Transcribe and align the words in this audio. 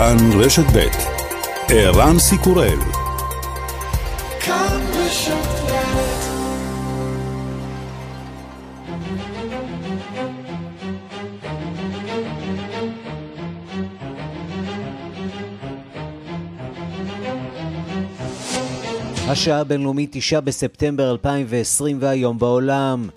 כאן 0.00 0.16
רשת 0.40 0.62
ב' 0.62 0.88
ערן 1.68 2.18
סיקורל 2.18 2.78
השעה 19.28 19.60
הבינלאומית 19.60 20.10
9 20.12 20.40
בספטמבר 20.40 21.10
2020 21.10 21.98
והיום 22.00 22.38
בעולם. 22.38 23.08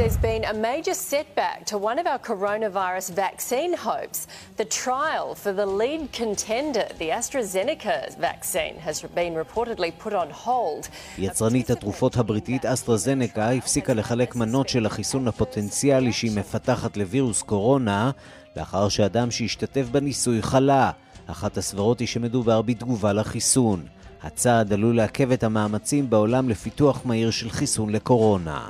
There's 0.00 0.16
been 0.16 0.44
a 0.44 0.54
major 0.54 0.94
setback 0.94 1.66
to 1.66 1.76
one 1.76 1.98
of 1.98 2.06
our 2.06 2.18
coronavirus 2.18 3.06
vaccine 3.24 3.74
hopes. 3.74 4.26
The 4.56 4.64
trial 4.64 5.34
for 5.34 5.52
the 5.52 5.66
lead 5.66 6.02
contender, 6.12 6.86
the 6.98 7.10
AstraZeneca 7.10 8.16
vaccine, 8.18 8.76
has 8.86 9.02
been 9.02 9.34
reportedly 9.34 9.92
put 10.04 10.14
on 10.14 10.30
hold. 10.30 10.88
יצרנית 11.18 11.70
התרופות 11.70 12.16
הבריטית 12.16 12.66
אסטרזנקה 12.66 13.50
הפסיקה 13.50 13.94
לחלק 13.94 14.36
מנות 14.36 14.68
של 14.68 14.86
החיסון 14.86 15.28
הפוטנציאלי 15.28 16.12
שהיא 16.12 16.36
מפתחת 16.36 16.96
לווירוס 16.96 17.42
קורונה, 17.42 18.10
לאחר 18.56 18.88
שאדם 18.88 19.30
שהשתתף 19.30 19.86
בניסוי 19.90 20.42
חלה. 20.42 20.90
אחת 21.26 21.56
הסברות 21.56 22.00
היא 22.00 22.08
שמדובר 22.08 22.62
בתגובה 22.62 23.12
לחיסון. 23.12 23.86
הצעד 24.22 24.72
עלול 24.72 24.96
לעכב 24.96 25.32
את 25.32 25.42
המאמצים 25.42 26.10
בעולם 26.10 26.48
לפיתוח 26.48 27.00
מהיר 27.04 27.30
של 27.30 27.50
חיסון 27.50 27.90
לקורונה. 27.90 28.68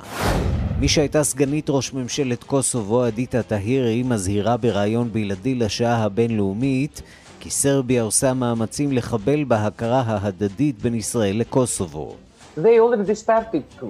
מי 0.79 0.87
שהייתה 0.87 1.23
סגנית 1.23 1.69
ראש 1.69 1.93
ממשלת 1.93 2.43
קוסובו, 2.43 3.07
אדיטה 3.07 3.43
טהירי, 3.43 4.03
מזהירה 4.03 4.57
בריאיון 4.57 5.09
בלעדי 5.11 5.55
לשעה 5.55 6.03
הבינלאומית 6.03 7.01
כי 7.39 7.49
סרביה 7.49 8.03
עושה 8.03 8.33
מאמצים 8.33 8.91
לחבל 8.91 9.43
בהכרה 9.43 10.03
ההדדית 10.07 10.81
בין 10.81 10.95
ישראל 10.95 11.37
לקוסובו. 11.37 12.15
They 12.57 12.79
already 12.79 13.15
started 13.15 13.63
to 13.79 13.85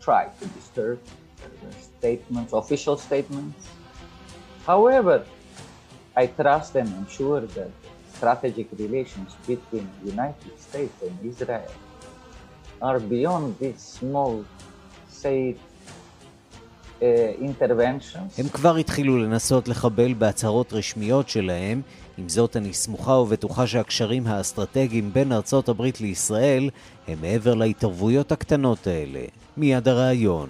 try 0.00 0.24
to 0.40 0.44
disturb 0.58 0.98
statements, 1.98 2.52
official 2.52 2.96
statements. 2.96 3.62
However, 4.66 5.18
I 6.16 6.26
trust 6.26 6.76
and 6.76 6.88
I'm 6.96 7.08
sure 7.18 7.40
that 7.56 7.70
strategic 8.18 8.68
relations 8.84 9.30
between 9.48 9.86
United 10.14 10.54
States 10.66 10.96
and 11.06 11.14
Israel 11.32 11.70
are 12.88 13.00
beyond 13.14 13.46
these 13.60 13.80
small, 14.00 14.32
say, 15.22 15.54
interventions. 17.40 18.38
הם 18.38 18.48
כבר 18.48 18.76
התחילו 18.76 19.18
לנסות 19.18 19.68
לחבל 19.68 20.14
בהצהרות 20.14 20.72
רשמיות 20.72 21.28
שלהם, 21.28 21.82
עם 22.18 22.28
זאת 22.28 22.56
אני 22.56 22.72
סמוכה 22.72 23.12
ובטוחה 23.12 23.66
שהקשרים 23.66 24.26
האסטרטגיים 24.26 25.12
בין 25.12 25.32
ארצות 25.32 25.68
הברית 25.68 26.00
לישראל 26.00 26.70
הם 27.08 27.18
מעבר 27.20 27.54
להתערבויות 27.54 28.32
הקטנות 28.32 28.86
האלה. 28.86 29.20
מיד 29.56 29.88
הרעיון. 29.88 30.48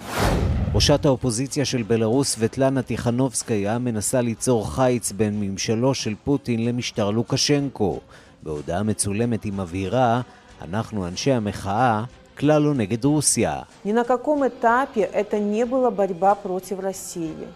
ראשת 0.76 1.06
האופוזיציה 1.06 1.66
של 1.66 1.84
בלרוס, 1.84 2.36
סבטלנה 2.36 2.82
טיכנובסקיה, 2.82 3.78
מנסה 3.78 4.22
ליצור 4.22 4.72
חיץ 4.76 5.12
בין 5.12 5.40
ממשלו 5.40 5.94
של 5.94 6.16
פוטין 6.24 6.66
למשטר 6.66 7.10
לוקשנקו. 7.10 8.00
בהודעה 8.44 8.84
מצולמת 8.84 9.44
היא 9.44 9.54
מבהירה, 9.54 10.22
אנחנו 10.62 11.08
אנשי 11.08 11.32
המחאה, 11.32 12.04
כלל 12.38 12.62
לא 12.62 12.74
נגד 12.74 13.06
רוסיה. 13.06 13.62
Ни 13.86 13.92
на 13.92 14.04
каком 14.04 14.48
этапе 14.48 15.02
это 15.02 15.40
не 15.40 15.66
была 15.66 15.92
борьба 15.92 16.36
против 16.36 16.80
России 16.80 17.48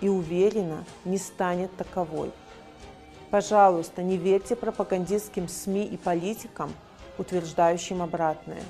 и 0.00 0.08
уверена, 0.08 0.84
не 1.04 1.18
станет 1.18 1.70
таковой. 1.76 2.30
Пожалуйста, 3.30 4.02
не 4.02 4.16
верьте 4.16 4.56
пропагандистским 4.56 5.48
СМИ 5.48 5.84
и 5.84 5.96
политикам, 5.96 6.70
утверждающим 7.18 8.02
обратное. 8.02 8.64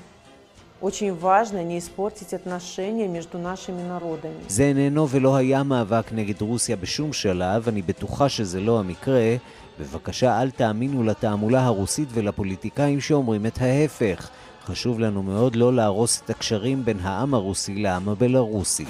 очень 0.83 1.13
важно 1.13 1.63
не 1.63 1.79
испортить 1.79 2.33
отношения 2.33 3.07
между 3.07 3.37
нашими 3.37 3.81
народами. 3.81 4.43
זה 4.47 4.63
איננו 4.63 5.09
ולא 5.09 5.35
היה 5.35 5.63
מאבק 5.63 6.11
נגד 6.11 6.41
רוסיה 6.41 6.75
בשום 6.75 7.13
שלב, 7.13 7.67
אני 7.67 7.81
בטוחה 7.81 8.29
שזה 8.29 8.59
לא 8.59 8.79
המקרה. 8.79 9.35
בבקשה 9.79 10.41
אל 10.41 10.51
תאמינו 10.51 11.03
לתעמולה 11.03 11.65
הרוסית 11.65 12.09
ולפוליטיקאים 12.13 12.99
שאומרים 13.01 13.45
את 13.45 13.61
ההפך. 13.61 14.29
חשוב 14.65 14.99
לנו 14.99 15.23
מאוד 15.23 15.55
לא 15.55 15.73
להרוס 15.73 16.21
את 16.25 16.29
הקשרים 16.29 16.85
בין 16.85 16.97
העם 17.03 17.33
הרוסי 17.33 17.75
לעם 17.75 18.09
הבלארוסי. 18.09 18.85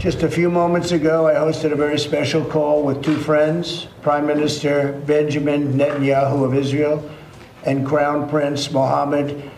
Just 0.00 0.22
a 0.22 0.28
few 0.28 0.50
moments 0.50 0.90
ago, 0.92 1.26
I 1.32 1.34
hosted 1.34 1.72
a 1.72 1.76
very 1.76 1.98
special 1.98 2.42
call 2.54 2.82
with 2.82 2.98
two 3.02 3.18
friends, 3.28 3.86
Prime 4.02 4.26
Minister 4.26 5.00
Benjamin 5.06 5.60
Netanyahu 5.78 6.44
of 6.46 6.52
Israel 6.62 6.98
and 7.64 7.86
Crown 7.86 8.28
Prince 8.28 8.72
Mohammed 8.72 9.26
בן 9.26 9.32
זעיד. 9.32 9.57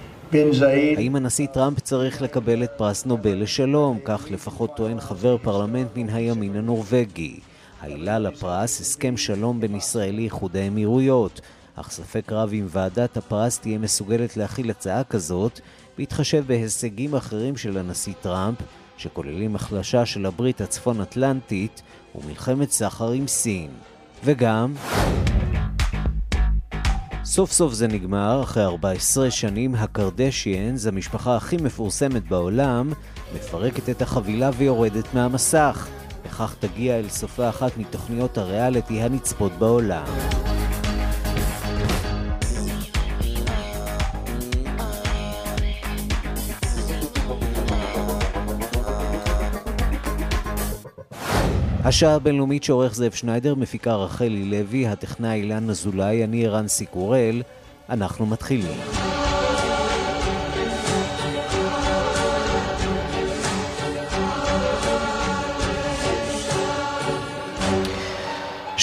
האם 0.97 1.15
הנשיא 1.15 1.47
טראמפ 1.47 1.79
צריך 1.79 2.21
לקבל 2.21 2.63
את 2.63 2.71
פרס 2.77 3.05
נובל 3.05 3.41
לשלום? 3.41 3.99
כך 4.05 4.25
לפחות 4.31 4.75
טוען 4.75 4.99
חבר 4.99 5.37
פרלמנט 5.37 5.87
מן 5.95 6.09
הימין 6.09 6.55
הנורבגי. 6.55 7.39
העילה 7.81 8.19
לפרס, 8.19 8.81
הסכם 8.81 9.17
שלום 9.17 9.61
בין 9.61 9.75
ישראל 9.75 10.15
לאיחוד 10.15 10.57
האמירויות. 10.57 11.41
אך 11.75 11.91
ספק 11.91 12.31
רב 12.31 12.49
אם 12.53 12.65
ועדת 12.69 13.17
הפרס 13.17 13.59
תהיה 13.59 13.77
מסוגלת 13.77 14.37
להכיל 14.37 14.69
הצעה 14.69 15.03
כזאת, 15.03 15.59
בהתחשב 15.97 16.43
בהישגים 16.47 17.15
אחרים 17.15 17.57
של 17.57 17.77
הנשיא 17.77 18.13
טראמפ, 18.21 18.57
שכוללים 18.97 19.55
החלשה 19.55 20.05
של 20.05 20.25
הברית 20.25 20.61
הצפון-אטלנטית 20.61 21.81
ומלחמת 22.15 22.71
סחר 22.71 23.11
עם 23.11 23.27
סין. 23.27 23.69
וגם... 24.25 24.73
סוף 27.31 27.51
סוף 27.51 27.73
זה 27.73 27.87
נגמר, 27.87 28.43
אחרי 28.43 28.63
14 28.63 29.31
שנים 29.31 29.75
הקרדשיאנס, 29.75 30.87
המשפחה 30.87 31.35
הכי 31.35 31.57
מפורסמת 31.57 32.27
בעולם, 32.27 32.91
מפרקת 33.35 33.89
את 33.89 34.01
החבילה 34.01 34.49
ויורדת 34.57 35.13
מהמסך. 35.13 35.87
וכך 36.25 36.55
תגיע 36.59 36.99
אל 36.99 37.09
סופה 37.09 37.49
אחת 37.49 37.77
מתוכניות 37.77 38.37
הריאליטי 38.37 39.01
הנצפות 39.01 39.51
בעולם. 39.51 40.05
השעה 51.83 52.15
הבינלאומית 52.15 52.63
שעורך 52.63 52.95
זאב 52.95 53.11
שניידר, 53.11 53.55
מפיקה 53.55 53.95
רחלי 53.95 54.45
לוי, 54.45 54.87
הטכנאי 54.87 55.41
אילן 55.41 55.69
אזולאי, 55.69 56.23
אני 56.23 56.45
ערן 56.45 56.67
סיקורל, 56.67 57.41
אנחנו 57.89 58.25
מתחילים. 58.25 59.20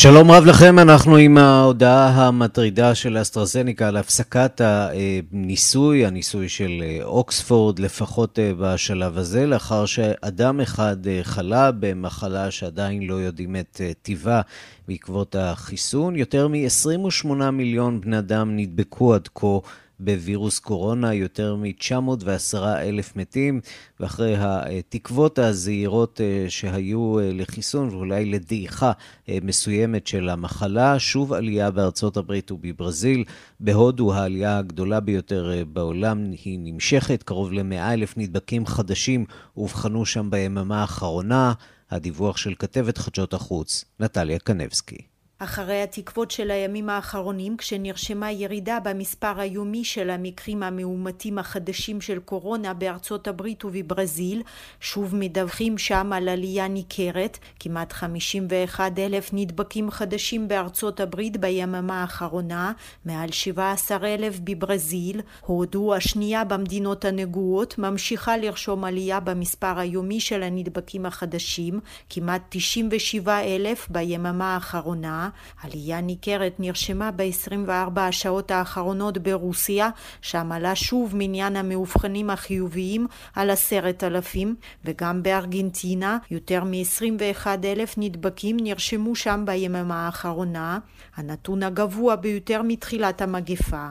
שלום 0.00 0.31
רב 0.31 0.44
לכם, 0.44 0.78
אנחנו 0.78 1.16
עם 1.16 1.38
ההודעה 1.38 2.09
המטרידה 2.09 2.94
של 2.94 3.22
אסטרזניקה 3.22 3.88
על 3.88 3.97
הפסקת 3.97 4.60
הניסוי, 4.64 6.06
הניסוי 6.06 6.48
של 6.48 6.82
אוקספורד, 7.03 7.78
לפחות 7.78 8.38
בשלב 8.59 9.19
הזה, 9.19 9.47
לאחר 9.47 9.86
שאדם 9.86 10.60
אחד 10.60 10.97
חלה 11.22 11.70
במחלה 11.72 12.50
שעדיין 12.50 13.03
לא 13.03 13.14
יודעים 13.14 13.56
את 13.56 13.81
טיבה 14.03 14.41
בעקבות 14.88 15.36
החיסון. 15.38 16.16
יותר 16.16 16.48
מ-28 16.48 17.50
מיליון 17.50 18.00
בני 18.00 18.19
אדם 18.19 18.56
נדבקו 18.56 19.15
עד 19.15 19.28
כה 19.34 19.59
בווירוס 20.00 20.59
קורונה, 20.59 21.14
יותר 21.14 21.56
מ-910 21.56 22.59
אלף 22.59 23.16
מתים, 23.16 23.60
ואחרי 24.00 24.34
התקוות 24.38 25.38
הזהירות 25.38 26.20
אה, 26.20 26.44
שהיו 26.48 27.19
אה, 27.19 27.31
לחיסון 27.32 27.88
ואולי 27.88 28.25
לדעיכה 28.25 28.92
אה, 29.28 29.38
מסוימת 29.42 30.06
של 30.06 30.28
המחלה, 30.28 30.98
שוב 30.98 31.33
עלייה 31.33 31.71
בארצות 31.71 32.16
הברית 32.16 32.53
ובברזיל. 32.53 33.24
בהודו 33.60 34.15
העלייה 34.15 34.59
הגדולה 34.59 35.00
ביותר 35.00 35.65
בעולם 35.72 36.30
היא 36.44 36.59
נמשכת, 36.62 37.22
קרוב 37.22 37.53
ל-100 37.53 37.92
אלף 37.92 38.15
נדבקים 38.16 38.66
חדשים 38.66 39.24
אובחנו 39.56 40.06
שם 40.06 40.30
ביממה 40.30 40.80
האחרונה. 40.80 41.53
הדיווח 41.91 42.36
של 42.36 42.54
כתבת 42.59 42.98
חדשות 42.98 43.34
החוץ, 43.34 43.84
נטליה 44.01 44.39
קנבסקי. 44.39 45.17
אחרי 45.41 45.83
התקוות 45.83 46.31
של 46.31 46.51
הימים 46.51 46.91
האחרונים 46.91 47.57
כשנרשמה 47.57 48.33
ירידה 48.33 48.79
במספר 48.85 49.41
היומי 49.41 49.85
של 49.85 50.11
המקרים 50.11 50.63
המאומתים 50.63 51.39
החדשים 51.39 52.01
של 52.01 52.19
קורונה 52.19 52.75
בארצות 52.75 53.29
הברית 53.29 53.65
ובברזיל, 53.65 54.43
שוב 54.81 55.15
מדווחים 55.15 55.79
שם 55.79 56.13
על 56.13 56.29
עלייה 56.29 56.69
ניכרת, 56.69 57.39
כמעט 57.61 57.93
51 57.93 58.99
אלף 58.99 59.31
נדבקים 59.33 59.91
חדשים 59.91 60.49
בארצות 60.49 61.01
הברית 61.01 61.37
ביממה 61.37 62.01
האחרונה, 62.01 62.73
מעל 63.05 63.31
17 63.33 64.15
אלף 64.15 64.39
בברזיל, 64.45 65.21
הודו 65.41 65.95
השנייה 65.95 66.45
במדינות 66.45 67.05
הנגועות 67.05 67.79
ממשיכה 67.79 68.37
לרשום 68.37 68.85
עלייה 68.85 69.21
במספר 69.21 69.79
היומי 69.79 70.21
של 70.21 70.43
הנדבקים 70.43 71.07
החדשים, 71.07 71.81
כמעט 72.11 72.43
97 72.49 73.41
אלף 73.41 73.89
ביממה 73.91 74.55
האחרונה, 74.55 75.28
עלייה 75.63 76.01
ניכרת 76.01 76.54
נרשמה 76.59 77.10
ב-24 77.10 78.01
השעות 78.01 78.51
האחרונות 78.51 79.19
ברוסיה, 79.19 79.91
שם 80.21 80.53
עלה 80.53 80.75
שוב 80.75 81.13
מניין 81.15 81.57
המאובחנים 81.57 82.30
החיוביים 82.30 83.07
על 83.34 83.51
עשרת 83.51 84.04
אלפים, 84.04 84.54
וגם 84.84 85.22
בארגנטינה 85.22 86.19
יותר 86.30 86.65
מ-21 86.65 87.47
אלף 87.65 87.95
נדבקים 87.97 88.57
נרשמו 88.60 89.16
שם 89.16 89.42
ביממה 89.47 90.07
האחרונה, 90.07 90.78
הנתון 91.16 91.63
הגבוה 91.63 92.16
ביותר 92.16 92.60
מתחילת 92.65 93.22
המגפה. 93.22 93.86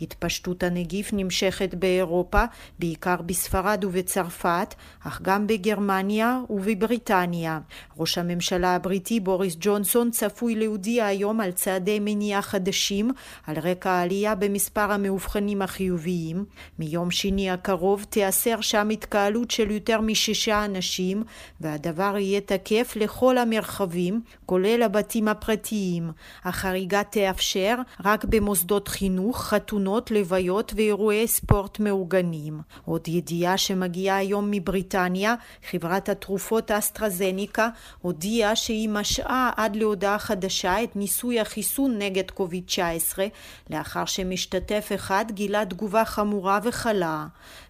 התפשטות 0.00 0.62
הנגיף 0.62 1.10
נמשכת 1.12 1.74
באירופה, 1.74 2.44
בעיקר 2.78 3.16
בספרד 3.26 3.84
ובצרפת, 3.84 4.74
אך 5.04 5.20
גם 5.22 5.46
בגרמניה 5.46 6.40
ובבריטניה. 6.50 7.60
ראש 7.98 8.18
הממשלה 8.18 8.74
הבריטי 8.74 9.20
בוריס 9.20 9.56
ג'ונסון 9.60 10.10
צפוי 10.10 10.54
להודיע 10.54 11.06
היום 11.06 11.40
על 11.40 11.50
צעדי 11.50 11.98
מניעה 12.00 12.42
חדשים 12.42 13.10
על 13.46 13.58
רקע 13.58 13.90
העלייה 13.90 14.34
במספר 14.34 14.92
המאובחנים 14.92 15.62
החיוביים. 15.62 16.44
מיום 16.78 17.10
שני 17.10 17.50
הקרוב 17.50 18.04
תיאסר 18.10 18.60
שם 18.60 18.88
התקהלות 18.88 19.50
של 19.50 19.70
יותר 19.70 20.00
משישה 20.00 20.64
אנשים, 20.64 21.22
והדבר 21.60 22.16
יהיה 22.18 22.40
תקף 22.40 22.92
לכל 22.96 23.38
המרחבים, 23.38 24.20
כולל 24.46 24.82
הבתים 24.82 25.28
הפרטיים. 25.28 26.10
החריגה 26.44 27.02
תאפשר 27.04 27.74
רק 28.04 28.24
במוסדות 28.24 28.88
חינוך, 28.88 29.38
חתונות, 29.56 30.10
לוויות 30.10 30.72
ואירועי 30.76 31.28
ספורט 31.28 31.80
מאורגנים. 31.80 32.60
עוד 32.84 33.08
ידיעה 33.08 33.58
שמגיעה 33.58 34.16
היום 34.16 34.50
מבריטניה, 34.50 35.34
חברת 35.70 36.08
התרופות 36.08 36.70
אסטרזניקה 36.70 37.68
הודיעה 38.02 38.56
שהיא 38.56 38.88
משעה 38.88 39.50
עד 39.56 39.76
להודעה 39.76 40.18
חדשה 40.18 40.82
את 40.82 40.96
ניסוי 40.96 41.40
החיסון 41.40 41.98
נגד 41.98 42.30
קוביד-19, 42.30 43.18
לאחר 43.70 44.04
שמשתתף 44.04 44.90
אחד 44.94 45.24
גילה 45.30 45.64
תגובה 45.64 46.04
חמורה 46.04 46.58
וחלה. 46.62 47.26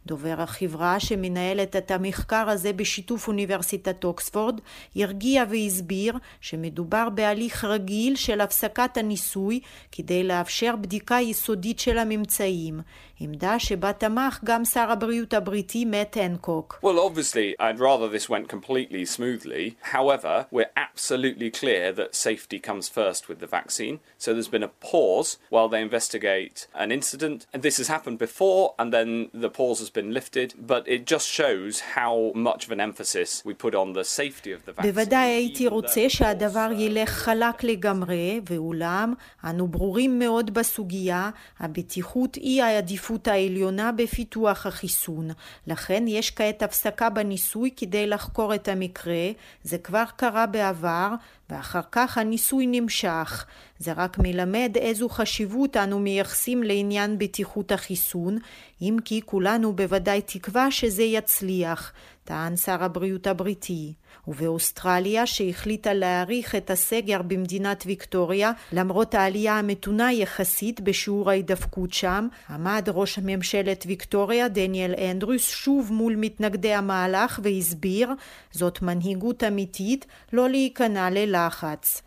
דובר 0.06 0.34
החברה 0.38 1.00
שמנהלת 1.00 1.76
את 1.76 1.90
המחקר 1.90 2.48
הזה 2.48 2.72
בשיתוף 2.72 3.28
אוניברסיטת 3.28 4.04
אוקספורד 4.04 4.60
הרגיע 4.96 5.44
והסביר 5.50 6.18
שמדובר 6.40 7.08
בהליך 7.14 7.64
רגיל 7.64 8.16
של 8.16 8.40
הפסקת 8.40 8.96
הניסוי 8.96 9.60
כדי 9.92 10.24
לאפשר 10.24 10.76
בדיקה 10.76 11.18
יסודית 11.20 11.78
של 11.78 11.98
הממצאים. 11.98 12.80
עמדה 13.19 13.59
שבה 13.59 13.93
תמך 13.93 14.39
גם 14.43 14.65
שר 14.65 14.91
הבריאות 14.91 15.33
הבריטי 15.33 15.85
מאט 15.85 16.17
הנקוק. 16.17 16.79
Well, 16.83 16.99
obviously, 16.99 17.55
I'd 17.59 17.79
rather 17.79 18.07
this 18.17 18.29
went 18.29 18.47
completely 18.47 19.05
smoothly. 19.05 19.65
However, 19.95 20.47
we're 20.51 20.73
absolutely 20.87 21.49
clear 21.61 21.91
that 21.99 22.15
safety 22.15 22.59
comes 22.69 22.85
first 22.97 23.21
with 23.29 23.39
the 23.43 23.51
vaccine. 23.57 23.95
So 24.17 24.27
there's 24.33 24.53
been 24.57 24.67
a 24.71 24.75
pause 24.89 25.29
while 25.53 25.69
they 25.73 25.81
investigate 25.89 26.57
an 26.83 26.89
incident. 26.99 27.39
And 27.53 27.59
this 27.67 27.77
has 27.81 27.87
happened 27.95 28.17
before, 28.27 28.63
and 28.79 28.87
then 28.95 29.09
the 29.45 29.51
pause 29.59 29.79
has 29.83 29.91
been 29.99 30.09
lifted. 30.19 30.49
But 30.73 30.83
it 30.95 31.01
just 31.13 31.27
shows 31.39 31.73
how 31.97 32.13
much 32.47 32.61
of 32.65 32.71
an 32.77 32.81
emphasis 32.89 33.29
we 33.47 33.53
put 33.65 33.73
on 33.81 33.87
the 33.99 34.05
safety 34.19 34.51
of 34.57 34.61
the 34.65 34.73
vaccine. 34.73 34.91
בוודאי 34.91 35.29
הייתי 35.29 35.67
רוצה 35.67 36.09
שהדבר 36.09 36.69
ילך 36.77 37.09
חלק 37.09 37.63
לגמרי, 37.63 38.41
ואולם, 38.49 39.13
אנו 39.43 39.67
ברורים 39.67 40.19
מאוד 40.19 40.53
בסוגיה, 40.53 41.29
הבטיחות 41.59 42.35
היא 42.35 42.63
העדיפות 42.63 43.04
העדיפות 43.06 43.28
העליונה 43.28 43.92
בפיתוח 43.92 44.66
החיסון. 44.66 45.30
לכן 45.66 46.04
יש 46.08 46.30
כעת 46.30 46.62
הפסקה 46.62 47.10
בניסוי 47.10 47.70
כדי 47.76 48.06
לחקור 48.06 48.54
את 48.54 48.68
המקרה, 48.68 49.30
זה 49.62 49.78
כבר 49.78 50.04
קרה 50.16 50.46
בעבר, 50.46 51.08
ואחר 51.50 51.80
כך 51.92 52.18
הניסוי 52.18 52.66
נמשך. 52.66 53.46
זה 53.78 53.92
רק 53.92 54.18
מלמד 54.18 54.72
איזו 54.76 55.08
חשיבות 55.08 55.76
אנו 55.76 55.98
מייחסים 55.98 56.62
לעניין 56.62 57.18
בטיחות 57.18 57.72
החיסון, 57.72 58.38
אם 58.82 58.96
כי 59.04 59.20
כולנו 59.24 59.72
בוודאי 59.72 60.22
תקווה 60.22 60.70
שזה 60.70 61.02
יצליח, 61.02 61.92
טען 62.24 62.56
שר 62.56 62.84
הבריאות 62.84 63.26
הבריטי. 63.26 63.92
ובאוסטרליה 64.28 65.26
שהחליטה 65.26 65.94
להאריך 65.94 66.54
את 66.54 66.70
הסגר 66.70 67.22
במדינת 67.22 67.84
ויקטוריה 67.86 68.52
למרות 68.72 69.14
העלייה 69.14 69.58
המתונה 69.58 70.12
יחסית 70.12 70.80
בשיעור 70.80 71.30
ההידפקות 71.30 71.92
שם, 71.92 72.28
עמד 72.50 72.88
ראש 72.94 73.18
ממשלת 73.22 73.84
ויקטוריה 73.86 74.48
דניאל 74.48 74.94
אנדרוס 75.10 75.48
שוב 75.48 75.92
מול 75.92 76.16
מתנגדי 76.16 76.74
המהלך 76.74 77.40
והסביר 77.42 78.10
זאת 78.52 78.82
מנהיגות 78.82 79.44
אמיתית 79.44 80.06
לא 80.32 80.48
להיכנע 80.50 81.10
ללחץ. 81.10 81.35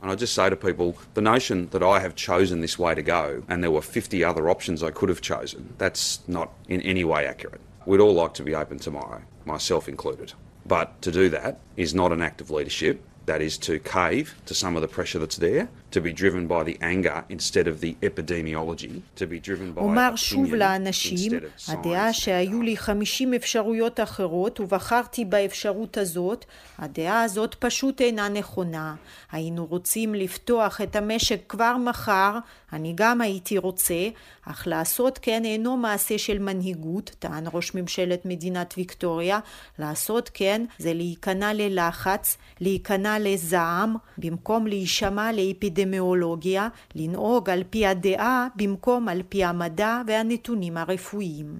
And 0.02 0.12
I 0.12 0.16
just 0.16 0.34
say 0.34 0.50
to 0.50 0.56
people, 0.56 0.98
the 1.14 1.22
notion 1.22 1.70
that 1.70 1.84
I 1.84 2.00
have 2.00 2.16
chosen 2.16 2.62
this 2.62 2.78
way 2.80 2.96
to 2.96 3.02
go 3.02 3.44
and 3.48 3.64
there 3.64 3.72
were 3.72 3.82
50 3.82 4.24
other 4.24 4.50
options 4.50 4.84
I 4.84 4.92
could 4.92 5.10
have 5.10 5.22
chosen, 5.22 5.74
that's 5.78 6.20
not 6.28 6.52
in 6.68 6.82
any 6.82 7.04
way 7.04 7.26
accurate. 7.26 7.62
We'd 7.86 8.00
all 8.00 8.14
like 8.14 8.34
to 8.36 8.44
be 8.44 8.56
open 8.56 8.80
tomorrow, 8.80 9.22
myself 9.46 9.88
included. 9.88 10.34
But 10.66 11.02
to 11.02 11.12
do 11.12 11.30
that 11.30 11.60
is 11.78 11.96
not 11.96 12.12
an 12.12 12.22
act 12.22 12.42
of 12.42 12.52
leadership. 12.52 13.04
That 13.26 13.42
is 13.42 13.58
to 13.60 13.80
cave 13.80 14.36
to 14.48 14.54
some 14.54 14.76
of 14.76 14.82
the 14.82 14.88
pressure 14.88 15.20
that's 15.20 15.38
there, 15.38 15.70
to 15.92 16.00
be 16.02 16.14
driven 16.14 16.48
by 16.48 16.64
the 16.64 16.78
anger 16.82 17.24
instead 17.30 17.68
of 17.68 17.82
the 17.82 17.96
epidemiology, 18.02 19.02
to 19.16 19.26
be 19.26 19.40
driven 19.48 19.74
by 19.76 19.80
אומר 19.80 20.16
שוב 20.16 20.56
לאנשים, 20.56 21.32
הדעה 21.68 22.14
שהיו 22.14 22.62
לי 22.62 22.78
50 22.78 23.34
אפשרויות 23.34 24.00
אחרות 24.00 24.60
ובחרתי 24.60 25.26
באפשרות 25.26 25.98
הזאת, 25.98 26.46
הדעה 26.78 27.24
הזאת 27.24 27.56
פשוט 27.60 28.02
אינה 28.02 28.30
נכונה. 28.30 28.96
היינו 29.32 29.66
רוצים 29.66 30.16
לפתוח 30.16 30.82
את 30.82 30.96
המשק 30.96 31.40
כבר 31.50 31.78
מחר, 31.78 32.38
אני 32.74 32.94
גם 32.96 33.22
הייתי 33.22 33.58
רוצה, 33.58 34.10
אך 34.46 34.68
לעשות 34.68 35.20
כן 35.22 35.46
אינו 35.46 35.78
מעשה 35.78 36.18
של 36.18 36.40
מנהיגות, 36.40 37.12
טען 37.20 37.44
ראש 37.54 37.76
ממשלת 37.76 38.26
מדינת 38.26 38.74
ויקטוריה, 38.78 39.40
לעשות 39.80 40.30
כן 40.34 40.66
זה 40.78 40.94
להיכנע 40.94 41.54
ללחץ, 41.54 42.38
להיכנע 42.62 43.20
לזעם, 43.20 43.96
במקום 44.18 44.68
להישמע 44.68 45.32
לאפידמיולוגיה, 45.80 46.70
לנהוג 46.96 47.50
על 47.50 47.64
פי 47.70 47.86
הדעה 47.86 48.48
במקום 48.56 49.08
על 49.08 49.22
פי 49.30 49.44
המדע 49.44 50.02
והנתונים 50.08 50.78
הרפואיים. 50.78 51.60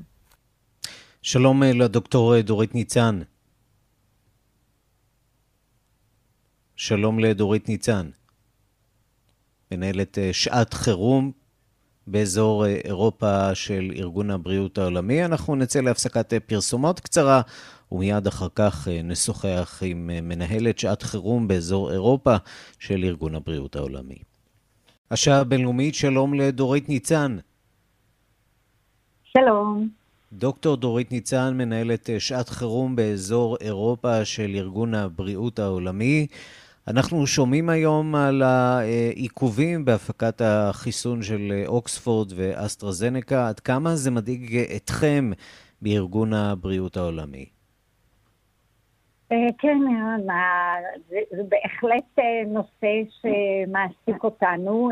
שלום 1.22 1.64
לדוקטור 1.64 2.42
דורית 2.42 2.76
ניצן. 2.76 3.20
שלום 6.76 7.20
לדורית 7.20 7.70
ניצן. 7.70 8.10
מנהלת 9.72 10.18
שעת 10.32 10.74
חירום 10.74 11.32
באזור 12.08 12.66
אירופה 12.66 13.56
של 13.56 13.92
ארגון 13.96 14.32
הבריאות 14.32 14.78
העולמי. 14.78 15.26
אנחנו 15.26 15.56
נצא 15.56 15.82
להפסקת 15.82 16.34
פרסומות 16.46 17.00
קצרה, 17.00 17.42
ומיד 17.92 18.28
אחר 18.28 18.48
כך 18.56 18.88
נשוחח 19.04 19.84
עם 19.86 20.10
מנהלת 20.24 20.80
שעת 20.80 21.02
חירום 21.02 21.48
באזור 21.48 21.92
אירופה 21.92 22.36
של 22.80 23.04
ארגון 23.04 23.36
הבריאות 23.36 23.76
העולמי. 23.76 24.18
השעה 25.12 25.40
הבינלאומית, 25.40 25.96
שלום 25.96 26.34
לדורית 26.34 26.90
ניצן. 26.90 27.38
שלום. 29.24 29.90
דוקטור 30.34 30.78
דורית 30.78 31.12
ניצן, 31.12 31.58
מנהלת 31.58 32.10
שעת 32.20 32.50
חירום 32.50 32.96
באזור 32.96 33.58
אירופה 33.62 34.26
של 34.26 34.52
ארגון 34.56 34.94
הבריאות 34.94 35.60
העולמי. 35.60 36.28
אנחנו 36.88 37.28
שומעים 37.28 37.70
היום 37.70 38.16
על 38.16 38.42
העיכובים 38.42 39.86
בהפקת 39.86 40.42
החיסון 40.46 41.24
של 41.24 41.64
אוקספורד 41.68 42.34
ואסטרזנקה. 42.36 43.48
עד 43.48 43.60
כמה 43.60 43.96
זה 43.96 44.12
מדאיג 44.12 44.58
אתכם 44.76 45.32
בארגון 45.82 46.34
הבריאות 46.34 46.98
העולמי? 46.98 47.59
כן, 49.58 49.78
זה 51.32 51.42
בהחלט 51.50 52.20
נושא 52.48 53.02
שמעסיק 53.22 54.24
אותנו, 54.24 54.90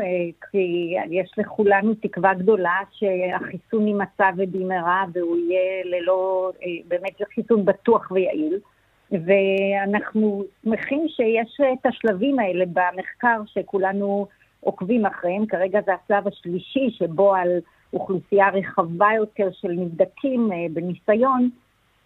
כי 0.50 0.94
יש 1.10 1.30
לכולנו 1.38 1.94
תקווה 1.94 2.34
גדולה 2.34 2.76
שהחיסון 2.90 3.86
יימצא 3.86 4.30
ובמהרה 4.36 5.04
והוא 5.12 5.36
יהיה 5.36 5.84
ללא, 5.84 6.50
באמת 6.88 7.12
זה 7.18 7.24
חיסון 7.34 7.64
בטוח 7.64 8.10
ויעיל. 8.10 8.58
ואנחנו 9.12 10.44
שמחים 10.64 11.06
שיש 11.08 11.60
את 11.72 11.86
השלבים 11.86 12.38
האלה 12.38 12.64
במחקר 12.66 13.40
שכולנו 13.46 14.26
עוקבים 14.60 15.06
אחריהם. 15.06 15.46
כרגע 15.46 15.80
זה 15.86 15.92
השלב 15.94 16.28
השלישי 16.28 16.90
שבו 16.90 17.34
על 17.34 17.48
אוכלוסייה 17.92 18.48
רחבה 18.48 19.08
יותר 19.16 19.48
של 19.52 19.68
נבדקים 19.68 20.50
בניסיון, 20.72 21.50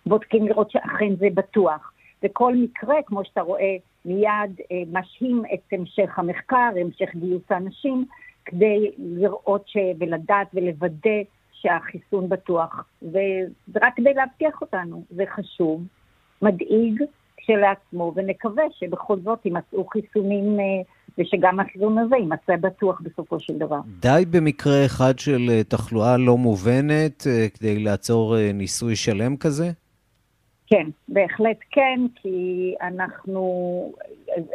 בודקים 0.06 0.46
לראות 0.46 0.70
שאכן 0.70 1.14
זה 1.16 1.26
בטוח. 1.34 1.91
וכל 2.24 2.54
מקרה, 2.56 2.94
כמו 3.06 3.24
שאתה 3.24 3.40
רואה, 3.40 3.76
מיד 4.04 4.60
משהים 4.92 5.42
את 5.54 5.72
המשך 5.72 6.18
המחקר, 6.18 6.70
המשך 6.80 7.14
גיוס 7.14 7.42
האנשים, 7.50 8.04
כדי 8.44 8.90
לראות 8.98 9.68
ש... 9.68 9.76
ולדעת 9.98 10.46
ולוודא 10.54 11.20
שהחיסון 11.52 12.28
בטוח. 12.28 12.84
וזה 13.02 13.80
רק 13.82 13.92
כדי 13.96 14.14
להבטיח 14.14 14.60
אותנו, 14.60 15.04
זה 15.10 15.24
חשוב. 15.34 15.82
מדאיג 16.42 17.02
כשלעצמו, 17.36 18.12
ונקווה 18.16 18.64
שבכל 18.78 19.16
זאת 19.20 19.46
יימצאו 19.46 19.86
חיסונים 19.86 20.58
ושגם 21.18 21.60
החיסון 21.60 21.98
הזה 21.98 22.16
יימצא 22.16 22.56
בטוח 22.60 23.00
בסופו 23.00 23.40
של 23.40 23.58
דבר. 23.58 23.80
די 24.00 24.24
במקרה 24.30 24.86
אחד 24.86 25.18
של 25.18 25.46
אה, 25.50 25.64
תחלואה 25.64 26.16
לא 26.16 26.36
מובנת 26.36 27.26
אה, 27.26 27.46
כדי 27.48 27.78
לעצור 27.78 28.36
אה, 28.36 28.52
ניסוי 28.52 28.96
שלם 28.96 29.36
כזה? 29.36 29.70
כן, 30.72 30.86
בהחלט 31.08 31.56
כן, 31.70 32.00
כי 32.14 32.74
אנחנו, 32.82 33.92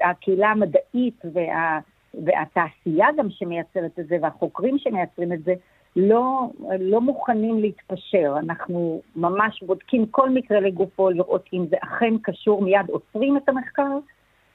הקהילה 0.02 0.50
המדעית 0.50 1.22
וה, 1.34 1.80
והתעשייה 2.26 3.08
גם 3.18 3.30
שמייצרת 3.30 4.00
את 4.00 4.08
זה, 4.08 4.18
והחוקרים 4.22 4.78
שמייצרים 4.80 5.34
את 5.34 5.44
זה, 5.44 5.54
לא, 5.96 6.50
לא 6.80 7.02
מוכנים 7.02 7.60
להתפשר. 7.60 8.36
אנחנו 8.40 9.02
ממש 9.16 9.64
בודקים 9.64 10.06
כל 10.06 10.30
מקרה 10.30 10.60
לגופו, 10.60 11.10
לראות 11.10 11.50
אם 11.54 11.66
זה 11.70 11.76
אכן 11.84 12.14
קשור, 12.22 12.62
מיד 12.62 12.90
עוצרים 12.90 13.38
את 13.38 13.50
המחקר 13.50 13.90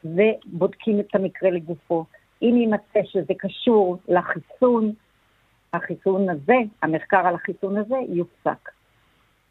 ובודקים 0.04 1.00
את 1.00 1.14
המקרה 1.14 1.50
לגופו. 1.50 2.04
אם 2.42 2.54
יימצא 2.56 3.00
שזה 3.04 3.34
קשור 3.38 3.96
לחיסון, 4.08 4.92
החיסון 5.72 6.28
הזה, 6.28 6.56
המחקר 6.82 7.26
על 7.26 7.34
החיסון 7.34 7.76
הזה, 7.76 7.96
יופסק. 8.08 8.81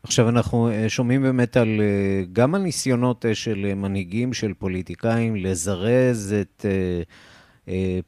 עכשיו 0.04 0.30
אנחנו 0.30 0.70
אה, 0.70 0.90
שומעים 0.90 1.22
באמת 1.22 1.58
על, 1.58 1.82
אה, 1.82 2.24
גם 2.34 2.56
על 2.56 2.62
ניסיונות 2.62 3.26
אה, 3.26 3.36
של 3.36 3.74
מנהיגים, 3.76 4.34
של 4.34 4.54
פוליטיקאים, 4.54 5.36
לזרז 5.36 6.36
את 6.42 6.66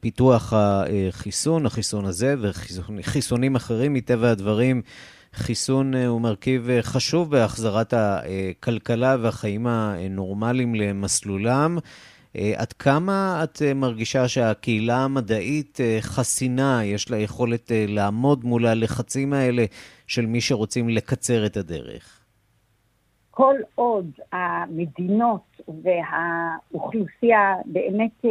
פיתוח 0.00 0.52
החיסון, 0.56 1.66
החיסון 1.66 2.04
הזה 2.04 2.34
וחיסונים 2.40 3.56
אחרים. 3.56 3.94
מטבע 3.94 4.30
הדברים, 4.30 4.82
חיסון 5.34 5.94
הוא 5.94 6.20
מרכיב 6.20 6.68
חשוב 6.80 7.30
בהחזרת 7.30 7.94
הכלכלה 7.96 9.16
והחיים 9.20 9.66
הנורמליים 9.66 10.74
למסלולם. 10.74 11.78
עד 12.56 12.72
כמה 12.72 13.40
את 13.44 13.62
מרגישה 13.74 14.28
שהקהילה 14.28 14.96
המדעית 14.96 15.78
חסינה, 16.00 16.84
יש 16.84 17.10
לה 17.10 17.16
יכולת 17.16 17.70
לעמוד 17.88 18.44
מול 18.44 18.66
הלחצים 18.66 19.32
האלה 19.32 19.64
של 20.06 20.26
מי 20.26 20.40
שרוצים 20.40 20.88
לקצר 20.88 21.46
את 21.46 21.56
הדרך? 21.56 22.20
כל 23.30 23.54
עוד 23.74 24.10
המדינות 24.32 25.60
והאוכלוסייה 25.82 27.54
באמת 27.64 28.24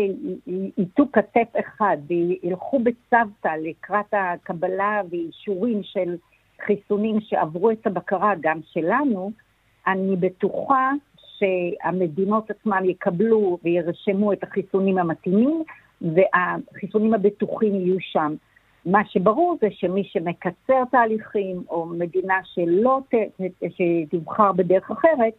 ייטו 0.78 1.04
כתף 1.14 1.48
אחד 1.60 1.98
וילכו 2.08 2.80
בצוותא 2.80 3.50
לקראת 3.64 4.14
הקבלה 4.14 5.02
ואישורים 5.10 5.82
של 5.84 6.16
חיסונים 6.66 7.22
שעברו 7.22 7.72
את 7.72 7.88
הבקרה 7.88 8.34
גם 8.42 8.60
שלנו, 8.66 9.32
אני 9.88 10.16
בטוחה 10.16 10.92
שהמדינות 11.44 12.52
עצמן 12.52 12.86
יקבלו 12.86 13.58
וירשמו 13.64 14.34
את 14.34 14.44
החיסונים 14.44 14.98
המתאימים 14.98 15.64
והחיסונים 16.02 17.14
הבטוחים 17.14 17.76
יהיו 17.76 17.98
שם. 18.00 18.36
מה 18.86 19.02
שברור 19.06 19.58
זה 19.62 19.68
שמי 19.72 20.04
שמקצר 20.04 20.84
תהליכים, 20.92 21.64
או 21.70 21.86
מדינה 21.86 22.40
שלא 22.44 23.00
ת, 23.10 23.14
שתבחר 23.70 24.52
בדרך 24.52 24.92
אחרת, 24.92 25.34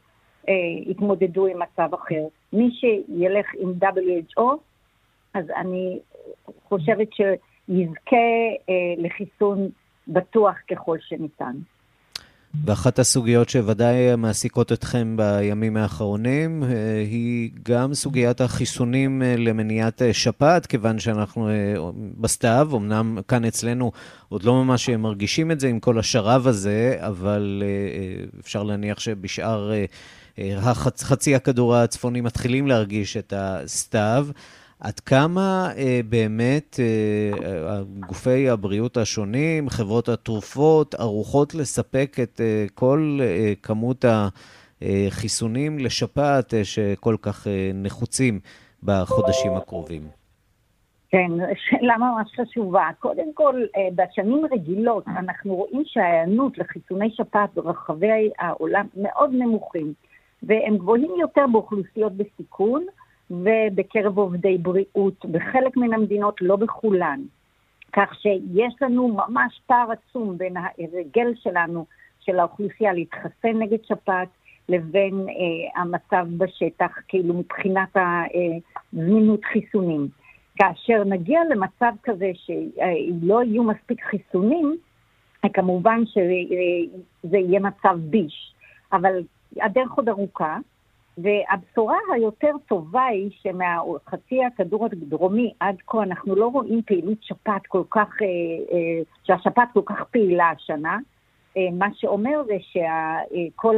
אה, 0.48 0.54
יתמודדו 0.86 1.46
עם 1.46 1.58
מצב 1.62 1.94
אחר. 1.94 2.26
מי 2.52 2.70
שילך 2.70 3.46
עם 3.58 3.72
WHO, 3.82 4.42
אז 5.34 5.50
אני 5.50 5.98
חושבת 6.68 7.08
שיזכה 7.12 8.16
אה, 8.68 8.94
לחיסון 8.98 9.68
בטוח 10.08 10.54
ככל 10.70 10.98
שניתן. 11.00 11.54
ואחת 12.64 12.98
הסוגיות 12.98 13.48
שוודאי 13.48 14.16
מעסיקות 14.16 14.72
אתכם 14.72 15.16
בימים 15.16 15.76
האחרונים 15.76 16.62
אה, 16.62 16.68
היא 17.10 17.50
גם 17.62 17.94
סוגיית 17.94 18.40
החיסונים 18.40 19.22
אה, 19.22 19.36
למניעת 19.38 20.02
אה, 20.02 20.12
שפעת, 20.12 20.66
כיוון 20.66 20.98
שאנחנו 20.98 21.48
בסתיו, 22.20 22.70
אמנם 22.76 23.18
כאן 23.28 23.44
אצלנו 23.44 23.92
עוד 24.28 24.42
לא 24.42 24.64
ממש 24.64 24.88
מרגישים 24.88 25.50
את 25.50 25.60
זה 25.60 25.68
עם 25.68 25.80
כל 25.80 25.98
השרב 25.98 26.46
הזה, 26.46 26.96
אבל 26.98 27.62
אפשר 28.40 28.62
להניח 28.62 29.00
שבשאר 29.00 29.72
החצי 30.38 31.34
הכדור 31.34 31.76
הצפוני 31.76 32.20
מתחילים 32.20 32.66
להרגיש 32.66 33.16
את 33.16 33.32
הסתיו. 33.36 34.26
עד 34.80 35.00
כמה 35.00 35.70
אה, 35.76 36.00
באמת 36.08 36.80
אה, 36.80 37.82
גופי 38.00 38.48
הבריאות 38.48 38.96
השונים, 38.96 39.68
חברות 39.68 40.08
התרופות, 40.08 40.94
ערוכות 40.94 41.54
לספק 41.54 42.16
את 42.22 42.40
אה, 42.40 42.66
כל 42.74 43.18
אה, 43.22 43.52
כמות 43.62 44.04
החיסונים 44.82 45.78
לשפעת 45.78 46.54
אה, 46.54 46.64
שכל 46.64 47.16
כך 47.22 47.46
אה, 47.46 47.70
נחוצים 47.74 48.40
בחודשים 48.82 49.52
הקרובים? 49.52 50.02
כן, 51.08 51.30
שאלה 51.56 51.96
ממש 51.98 52.30
חשובה. 52.40 52.88
קודם 52.98 53.34
כל, 53.34 53.62
אה, 53.76 53.88
בשנים 53.94 54.46
רגילות 54.52 55.04
אנחנו 55.08 55.54
רואים 55.54 55.82
שההיענות 55.86 56.58
לחיסוני 56.58 57.10
שפעת 57.10 57.50
ברחבי 57.54 58.30
העולם 58.38 58.86
מאוד 58.96 59.30
נמוכים, 59.32 59.92
והם 60.42 60.76
גבוהים 60.78 61.10
יותר 61.20 61.44
באוכלוסיות 61.52 62.12
בסיכון. 62.12 62.84
ובקרב 63.30 64.18
עובדי 64.18 64.58
בריאות, 64.58 65.24
בחלק 65.24 65.76
מן 65.76 65.94
המדינות, 65.94 66.36
לא 66.40 66.56
בכולן. 66.56 67.20
כך 67.92 68.14
שיש 68.14 68.74
לנו 68.80 69.08
ממש 69.08 69.60
פער 69.66 69.86
עצום 69.92 70.38
בין 70.38 70.56
ההרגל 70.56 71.32
שלנו, 71.34 71.86
של 72.20 72.38
האוכלוסייה 72.38 72.92
להתחסן 72.92 73.58
נגד 73.58 73.84
שפעת, 73.84 74.28
לבין 74.68 75.26
אה, 75.28 75.80
המצב 75.82 76.26
בשטח, 76.38 76.98
כאילו 77.08 77.34
מבחינת 77.34 77.96
הזמינות 77.96 79.40
אה, 79.44 79.48
חיסונים. 79.52 80.08
כאשר 80.56 81.04
נגיע 81.04 81.40
למצב 81.50 81.92
כזה 82.02 82.30
שלא 82.34 83.42
יהיו 83.42 83.64
מספיק 83.64 84.04
חיסונים, 84.04 84.76
כמובן 85.52 86.06
שזה 86.06 87.38
יהיה 87.38 87.60
מצב 87.60 87.96
ביש. 87.98 88.54
אבל 88.92 89.22
הדרך 89.60 89.92
עוד 89.92 90.08
ארוכה, 90.08 90.58
והבשורה 91.18 91.98
היותר 92.14 92.50
טובה 92.68 93.04
היא 93.04 93.30
שמהחצי 93.42 94.44
הכדור 94.44 94.86
הדרומי 94.86 95.52
עד 95.60 95.76
כה 95.86 96.02
אנחנו 96.02 96.36
לא 96.36 96.46
רואים 96.46 96.82
פעילות 96.86 97.18
שפעת 97.20 97.66
כל 97.66 97.82
כך, 97.90 98.08
אה, 98.22 98.26
אה, 98.76 99.02
שהשפעת 99.24 99.68
כל 99.72 99.80
כך 99.86 100.04
פעילה 100.10 100.50
השנה, 100.50 100.98
אה, 101.56 101.68
מה 101.72 101.86
שאומר 101.94 102.42
זה 102.46 102.56
שכל 102.60 103.76